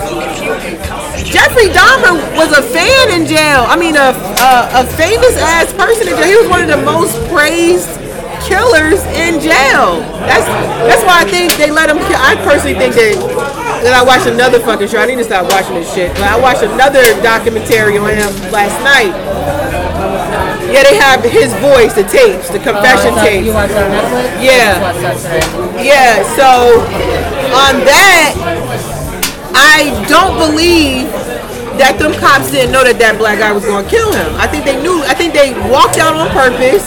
Jeffrey 1.27 1.67
Dahmer 1.69 2.15
was 2.35 2.51
a 2.55 2.61
fan 2.61 3.11
in 3.11 3.27
jail. 3.27 3.65
I 3.67 3.75
mean, 3.75 3.95
a, 3.95 4.15
a, 4.15 4.81
a 4.81 4.83
famous 4.95 5.35
ass 5.37 5.73
person 5.73 6.07
in 6.07 6.15
jail. 6.15 6.27
He 6.27 6.37
was 6.37 6.47
one 6.49 6.61
of 6.61 6.67
the 6.67 6.83
most 6.83 7.15
praised 7.27 8.06
killers 8.45 9.01
in 9.17 9.39
jail. 9.41 10.01
That's 10.27 10.45
that's 10.85 11.03
why 11.03 11.23
I 11.23 11.25
think 11.25 11.55
they 11.55 11.71
let 11.71 11.89
him 11.89 11.97
kill. 12.05 12.19
I 12.19 12.35
personally 12.43 12.75
think 12.75 12.93
that 12.95 13.17
that 13.83 13.93
I 13.93 14.03
watched 14.03 14.27
another 14.27 14.59
fucking 14.59 14.87
show. 14.89 14.99
I 14.99 15.05
need 15.05 15.21
to 15.21 15.27
stop 15.27 15.49
watching 15.49 15.75
this 15.75 15.89
shit. 15.93 16.13
But 16.17 16.29
I 16.29 16.37
watched 16.39 16.63
another 16.63 17.03
documentary 17.21 17.97
on 17.97 18.09
him 18.13 18.31
last 18.49 18.77
night. 18.81 19.13
Yeah, 20.67 20.83
they 20.83 20.97
have 20.97 21.23
his 21.23 21.53
voice, 21.63 21.95
the 21.95 22.03
tapes, 22.03 22.49
the 22.49 22.59
oh, 22.59 22.75
confession 22.75 23.15
Oh, 23.15 23.23
tapes. 23.23 23.45
You 23.47 23.53
watch 23.53 23.71
that 23.71 23.87
on 23.87 23.93
Netflix? 23.95 24.27
Yeah. 24.43 24.77
I 24.77 24.77
just 24.77 24.83
watched 24.83 25.01
that 25.01 25.17
today. 25.23 25.87
Yeah, 25.87 26.11
so 26.35 26.83
on 27.55 27.73
that, 27.87 28.35
I 29.55 29.93
don't 30.11 30.35
believe 30.35 31.07
that 31.79 32.01
them 32.01 32.13
cops 32.19 32.51
didn't 32.51 32.73
know 32.73 32.83
that 32.83 32.97
that 32.99 33.17
black 33.17 33.39
guy 33.39 33.53
was 33.53 33.63
going 33.63 33.85
to 33.85 33.89
kill 33.89 34.11
him. 34.11 34.33
I 34.35 34.47
think 34.49 34.65
they 34.65 34.75
knew. 34.81 35.05
I 35.05 35.13
think 35.13 35.33
they 35.33 35.53
walked 35.69 35.97
out 36.01 36.17
on 36.17 36.27
purpose 36.33 36.83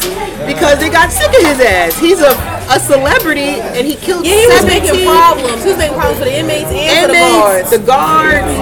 because 0.47 0.79
they 0.79 0.89
got 0.89 1.11
sick 1.11 1.29
of 1.29 1.43
his 1.47 1.61
ass. 1.61 1.99
He's 1.99 2.21
a, 2.21 2.33
a 2.71 2.79
celebrity 2.79 3.61
and 3.77 3.87
he 3.87 3.97
killed 3.97 4.25
Yeah, 4.25 4.37
he 4.37 4.47
was 4.47 4.65
17 4.65 4.81
making 4.81 5.07
problems. 5.07 5.63
He 5.65 5.69
was 5.71 5.79
making 5.79 5.97
problems 5.97 6.19
for 6.19 6.27
the 6.27 6.37
inmates 6.39 6.71
and 6.71 7.07
for 7.07 7.13
the 7.13 7.21
guards. 7.21 7.71
the 7.71 7.83
guards. 7.83 8.53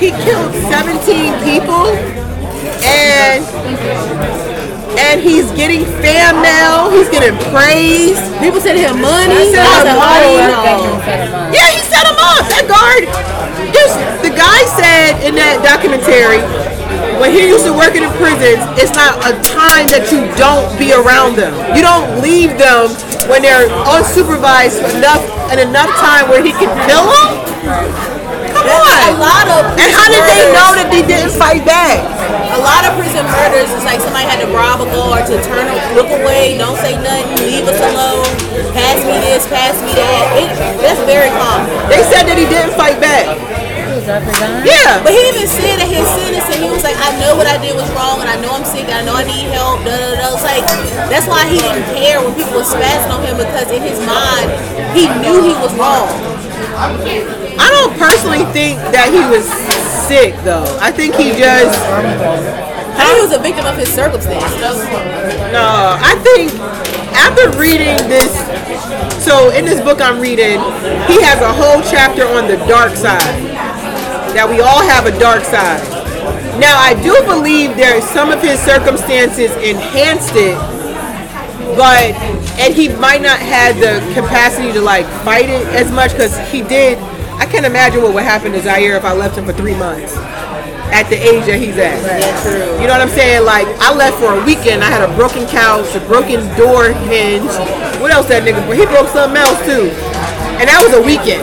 He 0.00 0.10
killed 0.24 0.52
17 0.70 1.34
people 1.42 1.88
and 2.84 3.44
and 4.94 5.20
he's 5.20 5.50
getting 5.58 5.84
fan 6.00 6.38
mail. 6.38 6.90
He's 6.90 7.10
getting 7.10 7.34
praise. 7.50 8.18
People 8.38 8.60
sent 8.60 8.78
him 8.78 9.02
money. 9.02 9.50
Sent 9.50 9.66
I 9.66 9.74
was 9.74 9.86
him 9.90 9.98
money. 9.98 10.34
That 10.38 10.54
no. 10.54 10.62
man 10.62 10.94
set 11.02 11.18
him 11.18 11.34
up. 11.34 11.50
Yeah, 11.50 11.68
he 11.74 11.80
set 11.82 12.04
him 12.06 12.18
up. 12.18 12.42
That 12.46 12.64
guard. 12.70 13.02
Just, 13.74 13.98
the 14.22 14.30
guy 14.30 14.60
said 14.78 15.26
in 15.26 15.34
that 15.34 15.66
documentary, 15.66 16.42
when 17.20 17.30
he 17.32 17.46
used 17.48 17.64
to 17.64 17.72
work 17.74 17.94
in 17.94 18.02
the 18.02 18.12
prisons, 18.18 18.60
it's 18.80 18.94
not 18.94 19.18
a 19.24 19.32
time 19.42 19.86
that 19.94 20.10
you 20.10 20.24
don't 20.34 20.66
be 20.78 20.92
around 20.92 21.36
them. 21.36 21.54
You 21.76 21.82
don't 21.82 22.20
leave 22.20 22.56
them 22.58 22.90
when 23.30 23.42
they're 23.42 23.68
unsupervised 23.88 24.82
enough 24.98 25.22
and 25.50 25.60
enough 25.60 25.90
time 26.00 26.28
where 26.28 26.42
he 26.42 26.52
can 26.56 26.70
kill 26.88 27.06
them. 27.06 27.30
Come 28.54 28.66
A 28.70 28.76
on. 28.78 29.18
lot 29.18 29.46
of 29.50 29.60
And 29.76 29.90
how 29.90 30.06
did 30.06 30.22
they 30.30 30.46
know 30.54 30.70
that 30.78 30.88
they 30.92 31.02
didn't 31.02 31.34
fight 31.34 31.66
back? 31.66 32.00
A 32.54 32.60
lot 32.62 32.86
of 32.86 32.94
prison 32.94 33.26
murders 33.26 33.66
is 33.74 33.82
like 33.82 33.98
somebody 33.98 34.30
had 34.30 34.38
to 34.44 34.48
rob 34.54 34.78
a 34.78 34.86
guard 34.94 35.26
to 35.26 35.36
turn, 35.42 35.66
look 35.98 36.06
away, 36.06 36.54
don't 36.54 36.78
say 36.78 36.94
nothing, 37.02 37.34
leave 37.42 37.66
us 37.66 37.80
alone, 37.82 38.30
pass 38.70 39.02
me 39.02 39.18
this, 39.26 39.42
pass 39.50 39.74
me 39.82 39.90
that. 39.98 40.38
It, 40.38 40.48
that's 40.78 41.02
very 41.02 41.34
common. 41.34 41.66
They 41.90 42.06
said 42.06 42.30
that 42.30 42.38
he 42.38 42.46
didn't 42.46 42.78
fight 42.78 43.02
back. 43.02 43.26
Who, 44.04 44.68
Yeah. 44.68 45.00
But 45.00 45.16
he 45.16 45.20
even 45.32 45.48
said 45.48 45.80
that 45.80 45.88
his 45.88 46.04
sentencing, 46.12 46.60
he 46.60 46.68
was 46.68 46.84
like, 46.84 46.96
I 47.00 47.16
know 47.20 47.36
what 47.40 47.48
I 47.48 47.56
did 47.56 47.72
was 47.72 47.88
wrong, 47.96 48.20
and 48.20 48.28
I 48.28 48.36
know 48.36 48.52
I'm 48.52 48.64
sick, 48.64 48.84
and 48.84 49.00
I 49.00 49.02
know 49.04 49.16
I 49.16 49.24
need 49.24 49.48
help. 49.48 49.80
Da, 49.80 49.96
da, 49.96 50.12
da. 50.20 50.36
It's 50.36 50.44
like 50.44 50.66
that's 51.08 51.26
why 51.26 51.48
he 51.48 51.58
didn't 51.58 51.88
care 51.96 52.20
when 52.20 52.36
people 52.36 52.60
were 52.60 52.68
spazzing 52.68 53.08
on 53.08 53.24
him 53.24 53.36
because 53.40 53.70
in 53.72 53.80
his 53.80 53.96
mind 54.04 54.52
he 54.92 55.08
knew 55.24 55.40
he 55.40 55.56
was 55.56 55.72
wrong. 55.80 56.10
I 56.76 57.70
don't 57.70 57.96
personally 57.96 58.44
think 58.52 58.78
that 58.92 59.08
he 59.08 59.22
was 59.30 59.46
sick 60.04 60.34
though. 60.44 60.66
I 60.80 60.90
think 60.90 61.14
he 61.14 61.32
just 61.32 61.78
I 61.78 63.08
think 63.08 63.16
he 63.16 63.22
was 63.22 63.32
a 63.32 63.40
victim 63.40 63.66
of 63.66 63.76
his 63.76 63.88
circumstances. 63.88 64.84
No, 65.54 65.96
I 65.96 66.18
think 66.22 66.52
after 67.14 67.50
reading 67.58 67.96
this, 68.08 68.32
so 69.24 69.50
in 69.50 69.64
this 69.64 69.80
book 69.80 70.00
I'm 70.00 70.20
reading, 70.20 70.58
he 71.06 71.22
has 71.22 71.40
a 71.40 71.52
whole 71.52 71.80
chapter 71.82 72.26
on 72.26 72.48
the 72.48 72.56
dark 72.66 72.94
side. 72.94 73.53
That 74.34 74.50
we 74.50 74.60
all 74.60 74.82
have 74.82 75.06
a 75.06 75.14
dark 75.18 75.44
side. 75.44 75.78
Now 76.58 76.78
I 76.78 76.94
do 77.02 77.14
believe 77.22 77.76
there 77.76 78.02
some 78.02 78.30
of 78.30 78.42
his 78.42 78.58
circumstances 78.58 79.50
enhanced 79.62 80.34
it, 80.34 80.58
but 81.78 82.14
and 82.58 82.74
he 82.74 82.88
might 82.88 83.22
not 83.22 83.38
have 83.38 83.78
the 83.78 84.02
capacity 84.14 84.72
to 84.72 84.80
like 84.80 85.06
fight 85.22 85.48
it 85.48 85.66
as 85.74 85.90
much 85.90 86.12
because 86.12 86.36
he 86.50 86.62
did. 86.62 86.98
I 87.38 87.46
can't 87.46 87.66
imagine 87.66 88.02
what 88.02 88.14
would 88.14 88.22
happen 88.22 88.52
to 88.52 88.62
Zaire 88.62 88.96
if 88.96 89.04
I 89.04 89.12
left 89.12 89.38
him 89.38 89.46
for 89.46 89.52
three 89.52 89.74
months 89.74 90.14
at 90.94 91.10
the 91.10 91.18
age 91.18 91.46
that 91.50 91.58
he's 91.58 91.78
at. 91.78 91.98
True. 92.46 92.78
You 92.78 92.86
know 92.86 92.94
what 92.94 93.02
I'm 93.02 93.10
saying? 93.10 93.42
Like 93.42 93.66
I 93.82 93.94
left 93.94 94.18
for 94.22 94.30
a 94.34 94.42
weekend. 94.46 94.82
I 94.82 94.90
had 94.90 95.02
a 95.02 95.10
broken 95.18 95.46
couch, 95.46 95.90
a 95.94 96.02
broken 96.06 96.46
door 96.54 96.94
hinge. 97.10 97.50
What 97.98 98.10
else 98.10 98.30
that 98.30 98.46
nigga? 98.46 98.62
He 98.74 98.86
broke 98.86 99.10
something 99.10 99.38
else 99.38 99.58
too. 99.66 99.90
And 100.58 100.70
that 100.70 100.78
was 100.78 100.94
a 100.94 101.02
weekend. 101.02 101.42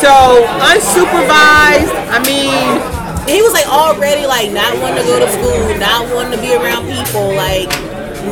So 0.00 0.48
unsupervised. 0.64 1.92
I 2.08 2.18
mean, 2.24 2.56
he 3.28 3.42
was 3.42 3.52
like 3.52 3.68
already 3.68 4.26
like 4.26 4.50
not 4.50 4.72
wanting 4.80 5.04
to 5.04 5.04
go 5.04 5.20
to 5.20 5.28
school, 5.28 5.60
not 5.78 6.08
wanting 6.14 6.32
to 6.32 6.40
be 6.40 6.56
around 6.56 6.88
people, 6.88 7.36
like 7.36 7.68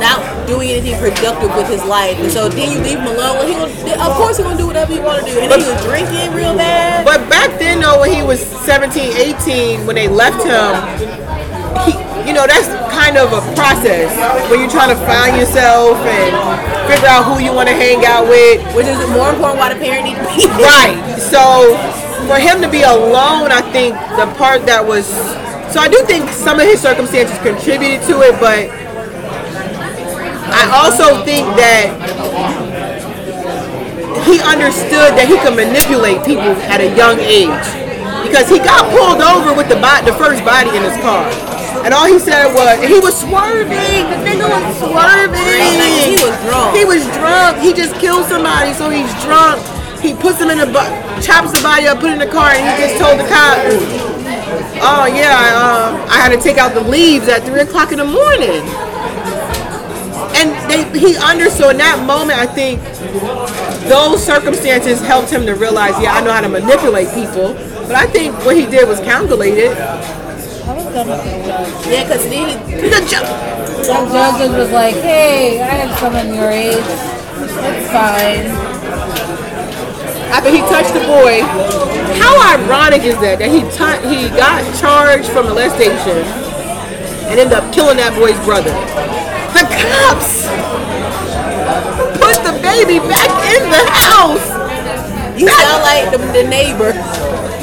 not 0.00 0.20
doing 0.46 0.70
anything 0.70 0.98
productive 0.98 1.54
with 1.54 1.68
his 1.68 1.84
life. 1.84 2.16
And 2.18 2.32
so 2.32 2.48
then 2.48 2.72
you 2.72 2.80
leave 2.80 2.98
him 2.98 3.06
alone. 3.06 3.37
Well, 3.37 3.46
he 3.46 3.52
gonna, 3.52 4.00
of 4.00 4.16
course 4.16 4.38
he's 4.38 4.46
gonna 4.46 4.56
do 4.56 4.66
whatever 4.66 4.92
he 4.92 5.00
want 5.00 5.26
to 5.26 5.30
do. 5.30 5.40
And 5.40 5.52
then 5.52 5.60
he 5.60 5.68
was 5.68 5.84
drinking 5.84 6.32
real 6.34 6.56
bad. 6.56 7.04
but 7.04 7.28
back 7.28 7.58
then 7.58 7.80
though, 7.80 8.00
when 8.00 8.12
he 8.12 8.22
was 8.22 8.40
17, 8.64 9.16
18, 9.44 9.87
when 9.87 9.96
they 9.96 10.08
left 10.08 10.40
him, 10.40 10.72
he, 11.84 11.92
you 12.26 12.34
know, 12.34 12.46
that's 12.46 12.68
kind 12.92 13.16
of 13.16 13.32
a 13.32 13.40
process 13.54 14.10
when 14.50 14.60
you're 14.60 14.70
trying 14.70 14.90
to 14.90 15.00
find 15.06 15.37
yourself 15.37 15.96
and 16.00 16.32
figure 16.90 17.08
out 17.08 17.25
who 17.25 17.42
you 17.42 17.52
want 17.52 17.68
to 17.68 17.75
hang 17.75 18.04
out 18.04 18.26
with. 18.26 18.60
Which 18.75 18.87
is 18.87 18.98
more 19.10 19.30
important 19.30 19.60
why 19.60 19.72
the 19.72 19.80
parent 19.80 20.04
need 20.04 20.16
to 20.16 20.25
be. 20.32 20.48
Right. 20.58 20.96
So 21.28 21.76
for 22.26 22.40
him 22.40 22.61
to 22.62 22.68
be 22.68 22.82
alone, 22.82 23.52
I 23.52 23.61
think 23.73 23.94
the 24.16 24.26
part 24.37 24.64
that 24.66 24.85
was 24.85 25.06
so 25.73 25.80
I 25.80 25.88
do 25.88 26.00
think 26.08 26.30
some 26.32 26.58
of 26.58 26.64
his 26.64 26.80
circumstances 26.80 27.37
contributed 27.44 28.00
to 28.08 28.25
it, 28.25 28.40
but 28.40 28.73
I 30.49 30.64
also 30.73 31.20
think 31.28 31.44
that 31.61 31.92
he 34.25 34.40
understood 34.40 35.12
that 35.12 35.28
he 35.28 35.37
could 35.44 35.52
manipulate 35.52 36.25
people 36.25 36.56
at 36.73 36.80
a 36.80 36.88
young 36.97 37.20
age 37.20 37.68
because 38.25 38.49
he 38.49 38.56
got 38.56 38.88
pulled 38.88 39.20
over 39.20 39.52
with 39.52 39.68
the 39.68 39.76
the 40.08 40.16
first 40.16 40.40
body 40.49 40.73
in 40.73 40.80
his 40.80 40.97
car. 41.04 41.28
And 41.85 41.92
all 41.92 42.08
he 42.08 42.18
said 42.18 42.49
was 42.56 42.80
he 42.80 42.99
was 42.99 43.12
swerving. 43.20 44.08
The 44.08 44.18
nigga 44.25 44.49
was 44.49 44.64
swerving. 44.80 45.68
He 46.08 46.16
was 46.16 46.35
drunk. 46.49 46.68
He 46.73 46.85
was 46.88 47.04
drunk. 47.12 47.61
He 47.61 47.76
just 47.76 47.92
killed 48.00 48.25
somebody, 48.25 48.73
so 48.73 48.88
he's 48.88 49.12
drunk. 49.20 49.61
He 50.00 50.14
puts 50.14 50.40
him 50.40 50.50
in 50.50 50.59
the 50.59 50.67
bu- 50.67 51.23
chops 51.23 51.52
the 51.52 51.61
body 51.62 51.87
up, 51.88 51.99
put 52.00 52.11
it 52.11 52.14
in 52.14 52.19
the 52.21 52.26
car, 52.33 52.50
and 52.50 52.62
he 52.62 52.73
just 52.87 52.99
told 53.00 53.19
the 53.19 53.26
cop, 53.26 53.59
"Oh 54.81 55.07
yeah, 55.07 55.35
I, 55.35 55.49
um, 55.59 56.00
I 56.09 56.17
had 56.23 56.28
to 56.31 56.40
take 56.40 56.57
out 56.59 56.73
the 56.75 56.83
leaves 56.83 57.28
at 57.28 57.43
three 57.43 57.61
o'clock 57.61 57.90
in 57.93 57.99
the 57.99 58.05
morning." 58.05 58.62
And 60.38 60.55
they, 60.71 60.85
he 60.99 61.17
understood 61.17 61.73
in 61.73 61.78
that 61.78 62.05
moment. 62.07 62.38
I 62.38 62.47
think 62.47 62.81
those 63.88 64.23
circumstances 64.25 65.00
helped 65.00 65.31
him 65.31 65.45
to 65.47 65.55
realize, 65.55 66.00
yeah, 66.00 66.12
I 66.14 66.21
know 66.21 66.33
how 66.33 66.43
to 66.43 66.49
manipulate 66.49 67.09
people. 67.12 67.55
But 67.88 67.97
I 67.97 68.07
think 68.07 68.37
what 68.45 68.55
he 68.57 68.67
did 68.67 68.87
was 68.87 69.00
calculated. 69.00 69.73
I 69.73 70.75
was 70.75 70.85
done 70.95 71.09
the 71.09 71.17
judge. 71.17 71.87
Yeah, 71.90 72.05
because 72.05 72.25
he, 72.25 72.45
The 72.87 73.00
ju- 73.02 73.83
Some 73.85 74.07
judges 74.12 74.50
was 74.55 74.71
like, 74.71 74.95
hey, 74.97 75.61
I 75.61 75.64
had 75.67 75.99
someone 75.99 76.33
your 76.35 76.50
age. 76.50 76.76
It's 76.87 77.90
fine. 77.90 78.77
After 80.30 80.50
he 80.50 80.61
touched 80.68 80.92
the 80.94 81.04
boy, 81.08 81.40
how 82.20 82.35
ironic 82.56 83.02
is 83.02 83.18
that 83.20 83.38
that 83.38 83.49
he 83.49 83.61
tou- 83.73 84.02
he 84.08 84.28
got 84.37 84.61
charged 84.78 85.28
from 85.30 85.47
molestation 85.47 86.25
and 87.28 87.40
ended 87.40 87.56
up 87.56 87.73
killing 87.73 87.97
that 87.97 88.16
boy's 88.16 88.38
brother. 88.44 88.73
The 89.56 89.64
cops 89.68 90.49
put 92.20 92.37
the 92.44 92.56
baby 92.61 93.00
back 93.04 93.30
in 93.52 93.62
the 93.73 93.85
house. 93.88 94.44
You 95.38 95.49
sound 95.49 95.82
like 95.85 96.11
the, 96.12 96.18
the 96.32 96.44
neighbor. 96.49 96.92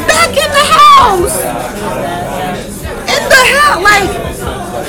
Back 0.08 0.32
in 0.34 0.50
the 0.50 0.68
house. 0.80 1.38
In 3.10 3.22
the 3.30 3.44
house. 3.52 3.84
Like, 3.84 4.10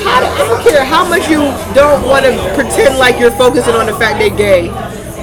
how, 0.04 0.22
I 0.22 0.46
don't 0.46 0.62
care 0.62 0.84
how 0.84 1.08
much 1.08 1.28
you 1.28 1.40
don't 1.74 2.06
want 2.06 2.24
to 2.24 2.32
pretend 2.54 2.98
like 2.98 3.18
you're 3.18 3.32
focusing 3.32 3.74
on 3.74 3.86
the 3.86 3.94
fact 3.94 4.18
they're 4.20 4.30
gay. 4.30 4.68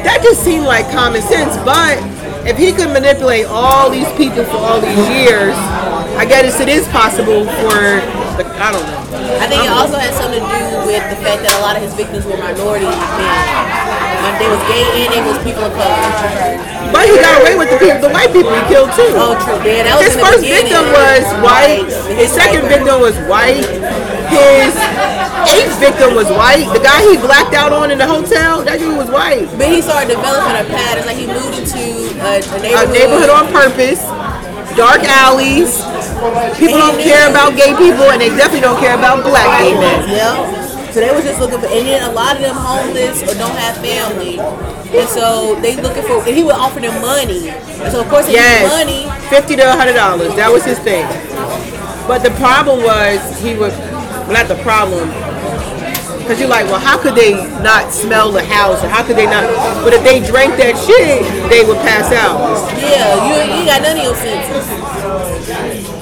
That 0.04 0.20
just 0.22 0.44
seemed 0.44 0.66
like 0.66 0.92
common 0.92 1.22
sense. 1.22 1.56
But 1.64 2.02
if 2.46 2.58
he 2.58 2.72
could 2.72 2.92
manipulate 2.92 3.46
all 3.48 3.90
these 3.90 4.10
people 4.20 4.44
for 4.44 4.58
all 4.58 4.80
these 4.82 5.04
years, 5.10 5.56
I 6.20 6.26
guess 6.28 6.60
it 6.60 6.70
is 6.70 6.88
possible 6.90 7.46
for 7.64 8.04
the, 8.38 8.44
I 8.60 8.72
don't 8.72 8.84
know. 8.84 9.02
I 9.40 9.48
think 9.48 9.64
it 9.64 9.72
also 9.72 9.98
had 9.98 10.14
something 10.14 10.42
to 10.42 10.52
do 10.52 10.88
with 10.90 11.04
the 11.08 11.20
fact 11.24 11.46
that 11.48 11.54
a 11.56 11.62
lot 11.64 11.76
of 11.76 11.82
his 11.82 11.94
victims 11.96 12.26
were 12.26 12.38
minority 12.38 12.90
men. 12.90 13.84
They 14.42 14.50
was 14.50 14.64
gay 14.66 14.84
and 15.06 15.10
they 15.14 15.22
was 15.24 15.38
people 15.46 15.64
of 15.64 15.74
color. 15.78 15.94
But 16.92 17.06
he 17.08 17.16
got 17.22 17.42
away 17.42 17.56
with 17.56 17.70
the 17.70 17.78
people, 17.78 18.02
the 18.02 18.14
white 18.14 18.34
people 18.34 18.52
he 18.52 18.64
killed 18.68 18.92
too. 18.98 19.14
Oh, 19.14 19.38
true. 19.40 19.62
Yeah, 19.64 19.88
that 19.88 20.02
was 20.02 20.10
His 20.10 20.18
first 20.18 20.44
victim 20.44 20.84
was 20.90 21.24
white. 21.40 21.88
His 22.18 22.30
second 22.34 22.68
victim 22.68 23.00
was 23.00 23.16
white. 23.30 23.64
His 24.34 24.74
eighth 25.54 25.78
victim 25.80 26.16
was 26.18 26.28
white. 26.34 26.66
The 26.74 26.82
guy 26.84 27.02
he 27.06 27.18
blacked 27.18 27.54
out 27.54 27.72
on 27.74 27.92
in 27.92 27.98
the 27.98 28.08
hotel, 28.08 28.64
that 28.66 28.80
dude 28.80 28.98
was 28.98 29.10
white. 29.10 29.46
But 29.58 29.70
he 29.70 29.82
started 29.82 30.10
developing 30.18 30.58
a 30.58 30.66
pattern. 30.68 31.06
Like 31.06 31.18
he 31.18 31.28
moved 31.30 31.54
into 31.58 32.14
a, 32.20 32.42
a 32.42 32.58
A 32.58 32.62
neighborhood. 32.62 32.90
neighborhood 32.94 33.30
on 33.32 33.46
purpose, 33.54 34.02
dark 34.76 35.02
alleys. 35.06 35.78
People 36.58 36.80
don't 36.80 37.00
care 37.02 37.30
about 37.30 37.54
gay 37.56 37.76
people, 37.78 38.10
and 38.10 38.20
they 38.22 38.30
definitely 38.34 38.62
don't 38.66 38.80
care 38.80 38.96
about 38.98 39.22
black 39.24 39.62
gay 39.62 39.74
men. 39.78 40.10
Yep. 40.10 40.94
So 40.94 41.00
they 41.02 41.10
was 41.14 41.24
just 41.26 41.40
looking 41.42 41.58
for, 41.60 41.66
and 41.66 41.88
then 41.90 42.06
a 42.10 42.14
lot 42.14 42.36
of 42.38 42.42
them 42.44 42.54
homeless 42.56 43.24
or 43.24 43.34
don't 43.34 43.58
have 43.58 43.76
family, 43.82 44.38
and 44.38 45.10
so 45.10 45.56
they 45.60 45.76
looking 45.76 46.04
for, 46.04 46.22
and 46.22 46.38
he 46.38 46.44
would 46.44 46.54
offer 46.54 46.80
them 46.80 46.94
money. 47.02 47.50
And 47.50 47.92
so 47.92 48.02
of 48.02 48.08
course 48.10 48.28
they 48.28 48.34
Yes, 48.34 48.70
money. 48.70 49.10
fifty 49.30 49.56
to 49.58 49.66
hundred 49.74 49.94
dollars. 49.98 50.36
That 50.36 50.52
was 50.54 50.64
his 50.64 50.78
thing. 50.80 51.02
But 52.08 52.22
the 52.22 52.30
problem 52.38 52.84
was 52.84 53.18
he 53.42 53.56
was 53.56 53.74
not 54.32 54.48
the 54.48 54.56
problem. 54.64 55.10
Cause 56.28 56.40
you're 56.40 56.48
like, 56.48 56.66
well, 56.68 56.80
how 56.80 56.98
could 57.02 57.16
they 57.16 57.34
not 57.62 57.92
smell 57.92 58.32
the 58.32 58.44
house, 58.44 58.82
or 58.82 58.88
how 58.88 59.04
could 59.04 59.18
they 59.18 59.26
not? 59.26 59.44
But 59.84 59.92
if 59.94 60.04
they 60.04 60.24
drank 60.26 60.56
that 60.56 60.80
shit, 60.80 61.20
they 61.52 61.68
would 61.68 61.76
pass 61.84 62.14
out. 62.16 62.40
Yeah, 62.80 63.28
you 63.28 63.60
you 63.60 63.66
got 63.68 63.82
none 63.84 63.98
of 64.00 64.04
your 64.04 64.16
senses. 64.16 64.64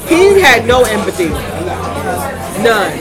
He 0.07 0.39
had 0.39 0.67
no 0.67 0.83
empathy, 0.83 1.29
none. 2.61 2.93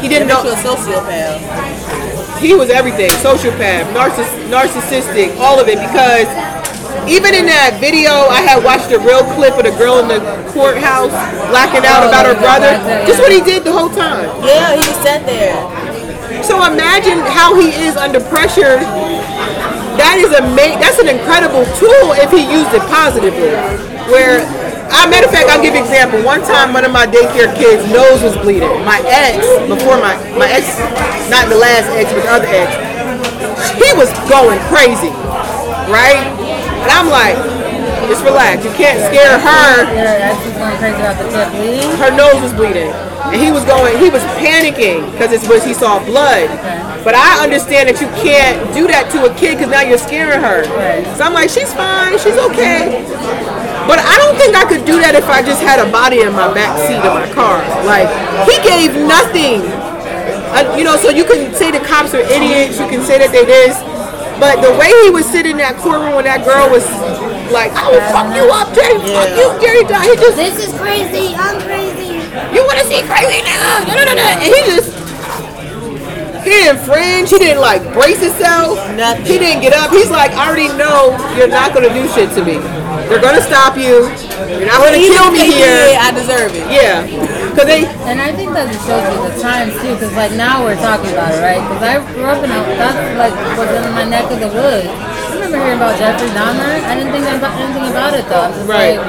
He 0.00 0.08
didn't 0.08 0.28
know. 0.28 0.40
a 0.40 0.56
sociopath. 0.56 2.40
He 2.40 2.54
was 2.54 2.70
everything, 2.70 3.10
sociopath, 3.20 3.84
narciss- 3.92 4.48
narcissistic, 4.48 5.36
all 5.38 5.60
of 5.60 5.68
it. 5.68 5.76
Because 5.78 6.26
even 7.08 7.34
in 7.36 7.46
that 7.46 7.76
video, 7.80 8.10
I 8.32 8.40
had 8.40 8.64
watched 8.64 8.88
a 8.94 8.98
real 8.98 9.22
clip 9.36 9.54
of 9.60 9.64
the 9.68 9.74
girl 9.76 10.00
in 10.00 10.08
the 10.08 10.20
courthouse 10.56 11.12
blacking 11.52 11.84
out 11.84 12.06
about 12.06 12.24
her 12.24 12.36
brother. 12.38 12.78
Just 13.04 13.20
what 13.20 13.32
he 13.32 13.40
did 13.44 13.64
the 13.64 13.72
whole 13.72 13.90
time. 13.92 14.24
Yeah, 14.46 14.74
he 14.74 14.82
just 14.82 15.02
sat 15.04 15.26
there. 15.26 15.54
So 16.42 16.60
imagine 16.64 17.20
how 17.32 17.54
he 17.56 17.72
is 17.84 17.96
under 17.96 18.20
pressure. 18.20 18.80
That 19.96 20.18
is 20.18 20.34
a 20.34 20.42
ma- 20.42 20.76
that's 20.82 20.98
an 20.98 21.06
incredible 21.06 21.62
tool 21.78 22.16
if 22.18 22.28
he 22.34 22.42
used 22.50 22.72
it 22.74 22.82
positively. 22.90 23.54
Where, 24.10 24.42
a 24.90 25.06
matter 25.08 25.24
of 25.24 25.32
fact, 25.32 25.48
I'll 25.48 25.62
give 25.62 25.72
you 25.72 25.80
an 25.80 25.86
example. 25.86 26.20
One 26.26 26.42
time, 26.42 26.74
one 26.74 26.84
of 26.84 26.92
my 26.92 27.06
daycare 27.06 27.48
kids' 27.54 27.86
nose 27.88 28.20
was 28.20 28.34
bleeding. 28.42 28.68
My 28.84 28.98
ex, 29.06 29.46
before 29.70 29.96
my 30.02 30.18
my 30.34 30.50
ex, 30.50 30.66
not 31.30 31.48
the 31.48 31.56
last 31.56 31.88
ex, 31.96 32.10
but 32.12 32.26
the 32.26 32.32
other 32.32 32.50
ex, 32.50 32.68
he 33.78 33.88
was 33.96 34.10
going 34.28 34.58
crazy, 34.68 35.14
right? 35.88 36.26
And 36.84 36.92
I'm 36.92 37.08
like, 37.08 37.36
just 38.08 38.22
relax. 38.24 38.64
You 38.64 38.72
can't 38.76 39.00
scare 39.08 39.40
her 39.40 39.88
You're 39.88 40.20
actually 40.20 40.52
going 40.52 40.76
crazy 40.76 41.00
about 41.00 41.16
the 41.16 41.26
kid 41.32 41.48
bleeding. 41.56 41.96
her 41.96 42.12
nose 42.12 42.38
was 42.44 42.52
bleeding. 42.52 42.92
And 43.32 43.40
he 43.40 43.48
was 43.50 43.64
going, 43.64 43.96
he 43.96 44.12
was 44.12 44.20
panicking 44.36 45.08
because 45.12 45.32
it's 45.32 45.48
was 45.48 45.64
he 45.64 45.72
saw 45.72 45.98
blood. 46.04 46.52
But 47.00 47.16
I 47.16 47.40
understand 47.40 47.88
that 47.88 48.00
you 48.00 48.08
can't 48.20 48.60
do 48.76 48.86
that 48.88 49.08
to 49.16 49.28
a 49.28 49.32
kid 49.36 49.56
because 49.56 49.72
now 49.72 49.80
you're 49.80 50.00
scaring 50.00 50.40
her. 50.40 50.64
So 51.16 51.24
I'm 51.24 51.32
like, 51.32 51.48
she's 51.48 51.72
fine, 51.72 52.16
she's 52.20 52.36
okay. 52.52 53.00
But 53.88 54.00
I 54.00 54.16
don't 54.20 54.36
think 54.40 54.56
I 54.56 54.64
could 54.64 54.84
do 54.88 54.96
that 55.00 55.12
if 55.12 55.28
I 55.28 55.44
just 55.44 55.60
had 55.60 55.80
a 55.80 55.88
body 55.92 56.24
in 56.24 56.32
my 56.32 56.48
back 56.52 56.76
seat 56.80 57.00
of 57.00 57.12
my 57.12 57.28
car. 57.36 57.60
Like, 57.84 58.08
he 58.48 58.56
gave 58.64 58.96
nothing. 58.96 59.60
Uh, 60.52 60.64
you 60.76 60.84
know, 60.84 60.96
so 60.96 61.12
you 61.12 61.24
can 61.24 61.52
say 61.52 61.68
the 61.68 61.84
cops 61.84 62.16
are 62.16 62.24
idiots, 62.24 62.80
you 62.80 62.88
can 62.88 63.04
say 63.04 63.20
that 63.20 63.28
they 63.28 63.44
this. 63.44 63.76
But 64.40 64.60
the 64.60 64.72
way 64.78 64.90
he 65.04 65.10
was 65.10 65.26
sitting 65.26 65.52
in 65.52 65.58
that 65.58 65.76
courtroom 65.78 66.14
when 66.14 66.24
that 66.24 66.44
girl 66.44 66.66
was 66.70 66.84
like, 67.54 67.70
I 67.72 67.86
will 67.90 68.02
fuck 68.10 68.34
you 68.34 68.50
up, 68.50 68.74
Jerry, 68.74 68.98
fuck 69.14 69.30
you, 69.38 69.46
Jerry, 69.62 69.86
he 69.86 70.14
just 70.18 70.36
This 70.36 70.58
is 70.66 70.72
crazy. 70.74 71.34
I'm 71.38 71.62
crazy. 71.62 72.18
you 72.50 72.66
want 72.66 72.82
to 72.82 72.86
see 72.90 73.02
crazy 73.06 73.42
nigga? 73.46 73.86
Da, 73.86 73.94
da, 73.94 74.04
da, 74.10 74.14
da. 74.18 74.26
And 74.42 74.50
he 74.50 74.60
just, 74.66 74.90
he 76.44 76.50
didn't 76.50 76.84
fringe. 76.84 77.30
He 77.30 77.38
didn't 77.38 77.62
like 77.62 77.80
brace 77.94 78.20
himself. 78.20 78.76
Nothing. 78.92 79.24
He 79.24 79.38
didn't 79.38 79.62
get 79.62 79.72
up. 79.72 79.90
He's 79.90 80.10
like, 80.10 80.32
I 80.32 80.50
already 80.50 80.68
know 80.76 81.16
you're 81.38 81.48
not 81.48 81.72
gonna 81.72 81.88
do 81.88 82.06
shit 82.12 82.28
to 82.36 82.44
me. 82.44 82.60
They're 83.08 83.20
gonna 83.20 83.40
stop 83.40 83.76
you. 83.76 84.12
You're 84.52 84.68
not 84.68 84.84
gonna 84.84 85.00
kill 85.00 85.32
me 85.32 85.48
here. 85.48 85.96
I 85.96 86.12
deserve 86.12 86.52
it. 86.52 86.68
Yeah, 86.68 87.06
because 87.54 87.66
they. 87.70 87.86
And 88.10 88.18
I 88.20 88.34
think 88.34 88.50
that 88.58 88.66
it 88.66 88.80
shows 88.82 89.04
you 89.06 89.18
the 89.30 89.34
times 89.38 89.72
too, 89.78 89.94
because 89.94 90.10
like 90.18 90.34
now 90.34 90.66
we're 90.66 90.76
talking 90.82 91.14
about 91.14 91.30
it, 91.30 91.40
right? 91.40 91.62
Because 91.62 91.82
I 91.86 91.94
grew 92.12 92.26
up 92.26 92.42
in 92.42 92.50
a, 92.50 92.58
that's 92.74 92.98
like 93.14 93.34
was 93.54 93.70
in 93.70 93.94
my 93.94 94.04
neck 94.04 94.26
of 94.34 94.42
the 94.42 94.50
woods. 94.50 94.90
I 94.90 95.38
remember 95.38 95.58
hearing 95.62 95.78
about 95.78 95.94
Jeffrey 95.98 96.28
Dahmer. 96.34 96.82
I 96.82 96.92
didn't 96.98 97.14
think 97.14 97.24
about 97.30 97.54
anything 97.62 97.86
about 97.94 98.12
it 98.18 98.26
though. 98.26 98.50
I'm 98.50 98.52
just 98.58 98.66
Right. 98.66 98.98
like, 98.98 99.06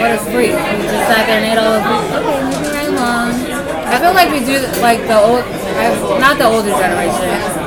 what 0.00 0.10
a 0.16 0.18
freak. 0.32 0.56
He 0.56 0.82
just 0.88 1.04
sat 1.12 1.28
there 1.28 1.38
and 1.38 1.46
ate 1.52 1.60
all 1.60 1.76
the 1.76 1.82
food. 1.84 2.04
Okay, 2.24 2.40
moving 2.48 2.72
right 2.72 2.88
along. 2.88 3.30
I 3.84 3.94
feel 4.00 4.14
like 4.16 4.30
we 4.32 4.40
do 4.42 4.56
like 4.80 5.04
the 5.06 5.18
old, 5.20 5.44
not 6.18 6.40
the 6.40 6.48
older 6.48 6.72
generation. 6.72 7.63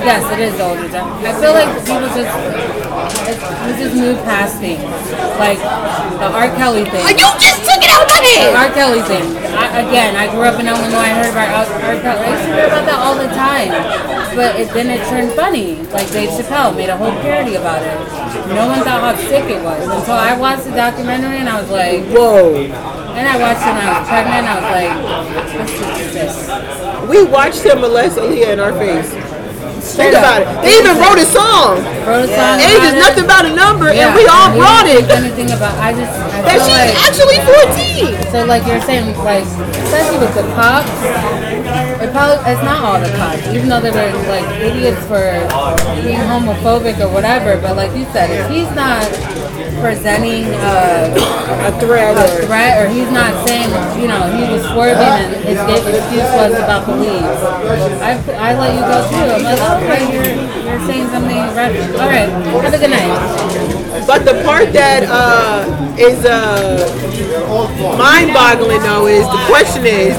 Yes, 0.00 0.24
it 0.32 0.40
is 0.40 0.56
the 0.56 0.64
older. 0.64 0.88
I 0.88 1.32
feel 1.36 1.52
like 1.52 1.68
people 1.84 2.08
just, 2.16 2.32
it's, 3.28 3.42
we 3.68 3.70
just 3.76 3.94
move 3.94 4.16
past 4.24 4.56
things, 4.56 4.80
like 5.36 5.60
the 5.60 6.28
R. 6.32 6.48
Kelly 6.56 6.84
thing. 6.88 7.04
You 7.04 7.28
just 7.36 7.60
took 7.68 7.80
it 7.84 7.90
out 7.92 8.08
my 8.08 8.16
The 8.24 8.48
head. 8.48 8.56
R. 8.56 8.70
Kelly 8.72 9.02
thing. 9.04 9.24
I, 9.52 9.84
again, 9.84 10.16
I 10.16 10.32
grew 10.32 10.48
up 10.48 10.56
in 10.58 10.66
Illinois. 10.66 11.04
I 11.04 11.12
heard 11.20 11.30
about 11.36 11.68
R. 11.68 11.94
R. 11.94 12.00
Kelly. 12.00 12.24
I 12.24 12.30
used 12.32 12.48
to 12.48 12.52
hear 12.56 12.66
about 12.72 12.84
that 12.88 12.98
all 12.98 13.12
the 13.14 13.28
time. 13.36 13.70
But 14.34 14.56
it, 14.56 14.72
then 14.72 14.88
it 14.88 15.04
turned 15.12 15.32
funny. 15.36 15.76
Like 15.92 16.08
Dave 16.12 16.30
Chappelle 16.32 16.72
made 16.74 16.88
a 16.88 16.96
whole 16.96 17.12
parody 17.20 17.56
about 17.60 17.82
it. 17.84 17.92
No 18.48 18.66
one 18.72 18.80
thought 18.80 19.04
how 19.04 19.16
sick 19.28 19.44
it 19.52 19.62
was 19.62 19.84
until 19.84 20.14
I 20.16 20.32
watched 20.36 20.64
the 20.64 20.72
documentary 20.72 21.38
and 21.38 21.48
I 21.48 21.60
was 21.60 21.70
like, 21.70 22.04
Whoa. 22.08 22.54
and 22.56 23.26
I 23.28 23.36
watched 23.36 23.62
it 23.68 23.74
when 23.76 23.84
I 23.84 24.00
was 24.00 24.08
pregnant. 24.08 24.40
And 24.40 24.48
I 24.48 24.56
was 24.56 24.70
like, 24.72 24.94
this. 26.14 26.34
We 27.10 27.24
watched 27.24 27.62
him 27.62 27.80
molest 27.80 28.16
Aaliyah 28.18 28.54
in 28.54 28.60
our 28.60 28.72
face. 28.72 29.12
Think 30.00 30.16
up. 30.16 30.24
about 30.24 30.38
it. 30.40 30.46
They 30.64 30.72
even 30.80 30.96
wrote 30.96 31.20
a 31.20 31.28
song. 31.28 31.84
Wrote 32.08 32.24
a 32.24 32.30
song 32.32 32.56
Age 32.64 32.84
is 32.88 32.96
nothing 32.96 33.24
about 33.28 33.44
a 33.44 33.52
number, 33.52 33.92
Yeah, 33.92 34.08
and 34.08 34.16
we 34.16 34.24
all 34.24 34.48
brought 34.56 34.88
it. 34.88 35.04
Anything 35.12 35.52
about? 35.52 35.76
I 35.76 35.92
just 35.92 36.08
I 36.10 36.40
That 36.48 36.58
she's 36.64 36.80
like 36.80 36.96
actually 37.04 37.38
14. 38.16 38.32
So 38.32 38.44
like 38.48 38.64
you're 38.64 38.80
saying, 38.88 39.12
like 39.20 39.44
especially 39.84 40.18
with 40.24 40.32
the 40.32 40.46
cops, 40.56 40.88
it 42.00 42.08
probably 42.16 42.40
it's 42.48 42.64
not 42.64 42.80
all 42.80 42.98
the 42.98 43.12
cops, 43.20 43.44
even 43.52 43.68
though 43.68 43.80
they 43.84 43.92
were 43.92 44.08
like 44.32 44.48
idiots 44.56 45.04
for 45.04 45.20
being 46.00 46.20
homophobic 46.24 46.96
or 46.98 47.12
whatever. 47.12 47.60
But 47.60 47.76
like 47.76 47.92
you 47.96 48.04
said, 48.16 48.32
if 48.32 48.48
he's 48.48 48.70
not 48.74 49.04
presenting 49.80 50.44
uh, 50.60 51.08
A 51.68 51.72
threat 51.80 52.16
a 52.16 52.20
or 52.20 52.46
threat 52.46 52.76
or 52.80 52.88
he's 52.88 53.10
not 53.10 53.32
saying, 53.48 53.68
you 54.00 54.08
know, 54.08 54.28
he 54.28 54.44
was 54.52 54.62
swerving 54.72 55.00
and 55.00 55.34
his 55.40 55.56
excuse 55.56 56.30
was 56.36 56.52
about 56.54 56.86
the 56.86 56.96
leaves, 56.96 57.40
I, 58.00 58.12
I 58.36 58.58
let 58.60 58.74
you 58.76 58.84
go 58.84 58.98
too. 59.08 59.24
I'm 59.32 59.42
like, 59.42 59.60
oh, 59.60 59.80
okay, 59.90 60.12
you're 60.14 60.24
you're 60.64 60.86
saying 60.86 61.08
something. 61.08 61.36
Right. 61.36 61.74
All 61.98 62.08
right, 62.08 62.28
have 62.62 62.74
a 62.74 62.78
good 62.78 62.90
night. 62.90 64.06
But 64.06 64.24
the 64.24 64.42
part 64.44 64.72
that 64.72 65.04
uh, 65.08 65.66
is 65.98 66.24
uh, 66.24 66.86
mind-boggling, 67.98 68.82
though, 68.82 69.06
is 69.06 69.26
the 69.26 69.42
question 69.46 69.84
is, 69.86 70.14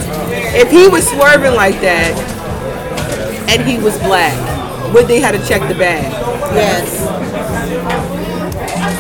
if 0.55 0.69
he 0.71 0.87
was 0.87 1.07
swerving 1.07 1.55
like 1.55 1.79
that, 1.81 2.13
and 3.49 3.61
he 3.67 3.77
was 3.77 3.97
black, 3.99 4.35
would 4.93 5.07
they 5.07 5.19
have 5.19 5.35
to 5.35 5.41
check 5.47 5.61
the 5.67 5.75
bag? 5.75 6.11
Yes. 6.55 7.07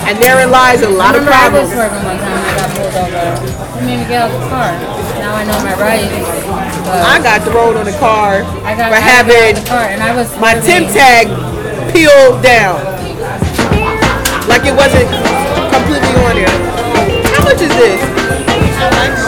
And 0.07 0.17
therein 0.21 0.51
lies 0.51 0.81
a 0.81 0.89
lot 0.89 1.15
of 1.15 1.23
remember 1.23 1.31
I 1.31 1.47
was 1.47 1.71
problems. 1.71 1.71
swerving 1.71 2.03
one 2.03 2.17
time 2.19 2.35
and 2.35 2.47
I 2.47 2.55
got 2.57 2.69
pulled 2.75 2.95
over. 2.99 3.79
It 3.79 3.83
made 3.85 3.99
me 4.01 4.05
get 4.11 4.23
out 4.23 4.31
of 4.31 4.39
the 4.41 4.47
car. 4.49 4.71
Now 5.19 5.35
I 5.35 5.43
know 5.47 5.59
my 5.63 5.75
rights. 5.79 6.60
Uh, 6.83 7.05
I 7.05 7.21
got 7.21 7.43
thrown 7.43 7.77
on 7.77 7.85
the 7.85 7.95
car 7.99 8.41
I 8.65 8.75
got, 8.75 8.89
for 8.89 8.97
I 8.97 8.99
having 8.99 9.65
car 9.65 9.85
and 9.85 10.01
I 10.01 10.15
was 10.15 10.27
my 10.39 10.53
Tim 10.59 10.85
tag 10.89 11.27
peeled 11.93 12.41
down. 12.41 12.81
Like 14.49 14.65
it 14.65 14.75
wasn't 14.75 15.07
completely 15.69 16.13
on 16.25 16.35
there. 16.35 16.49
How 17.37 17.43
much 17.43 17.61
is 17.61 17.69
this? 17.69 18.01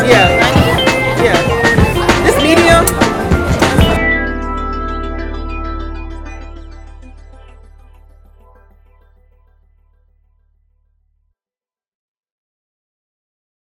Yeah. 0.10 0.34
Yeah. 1.22 1.38
This 2.26 2.38
medium? 2.42 3.03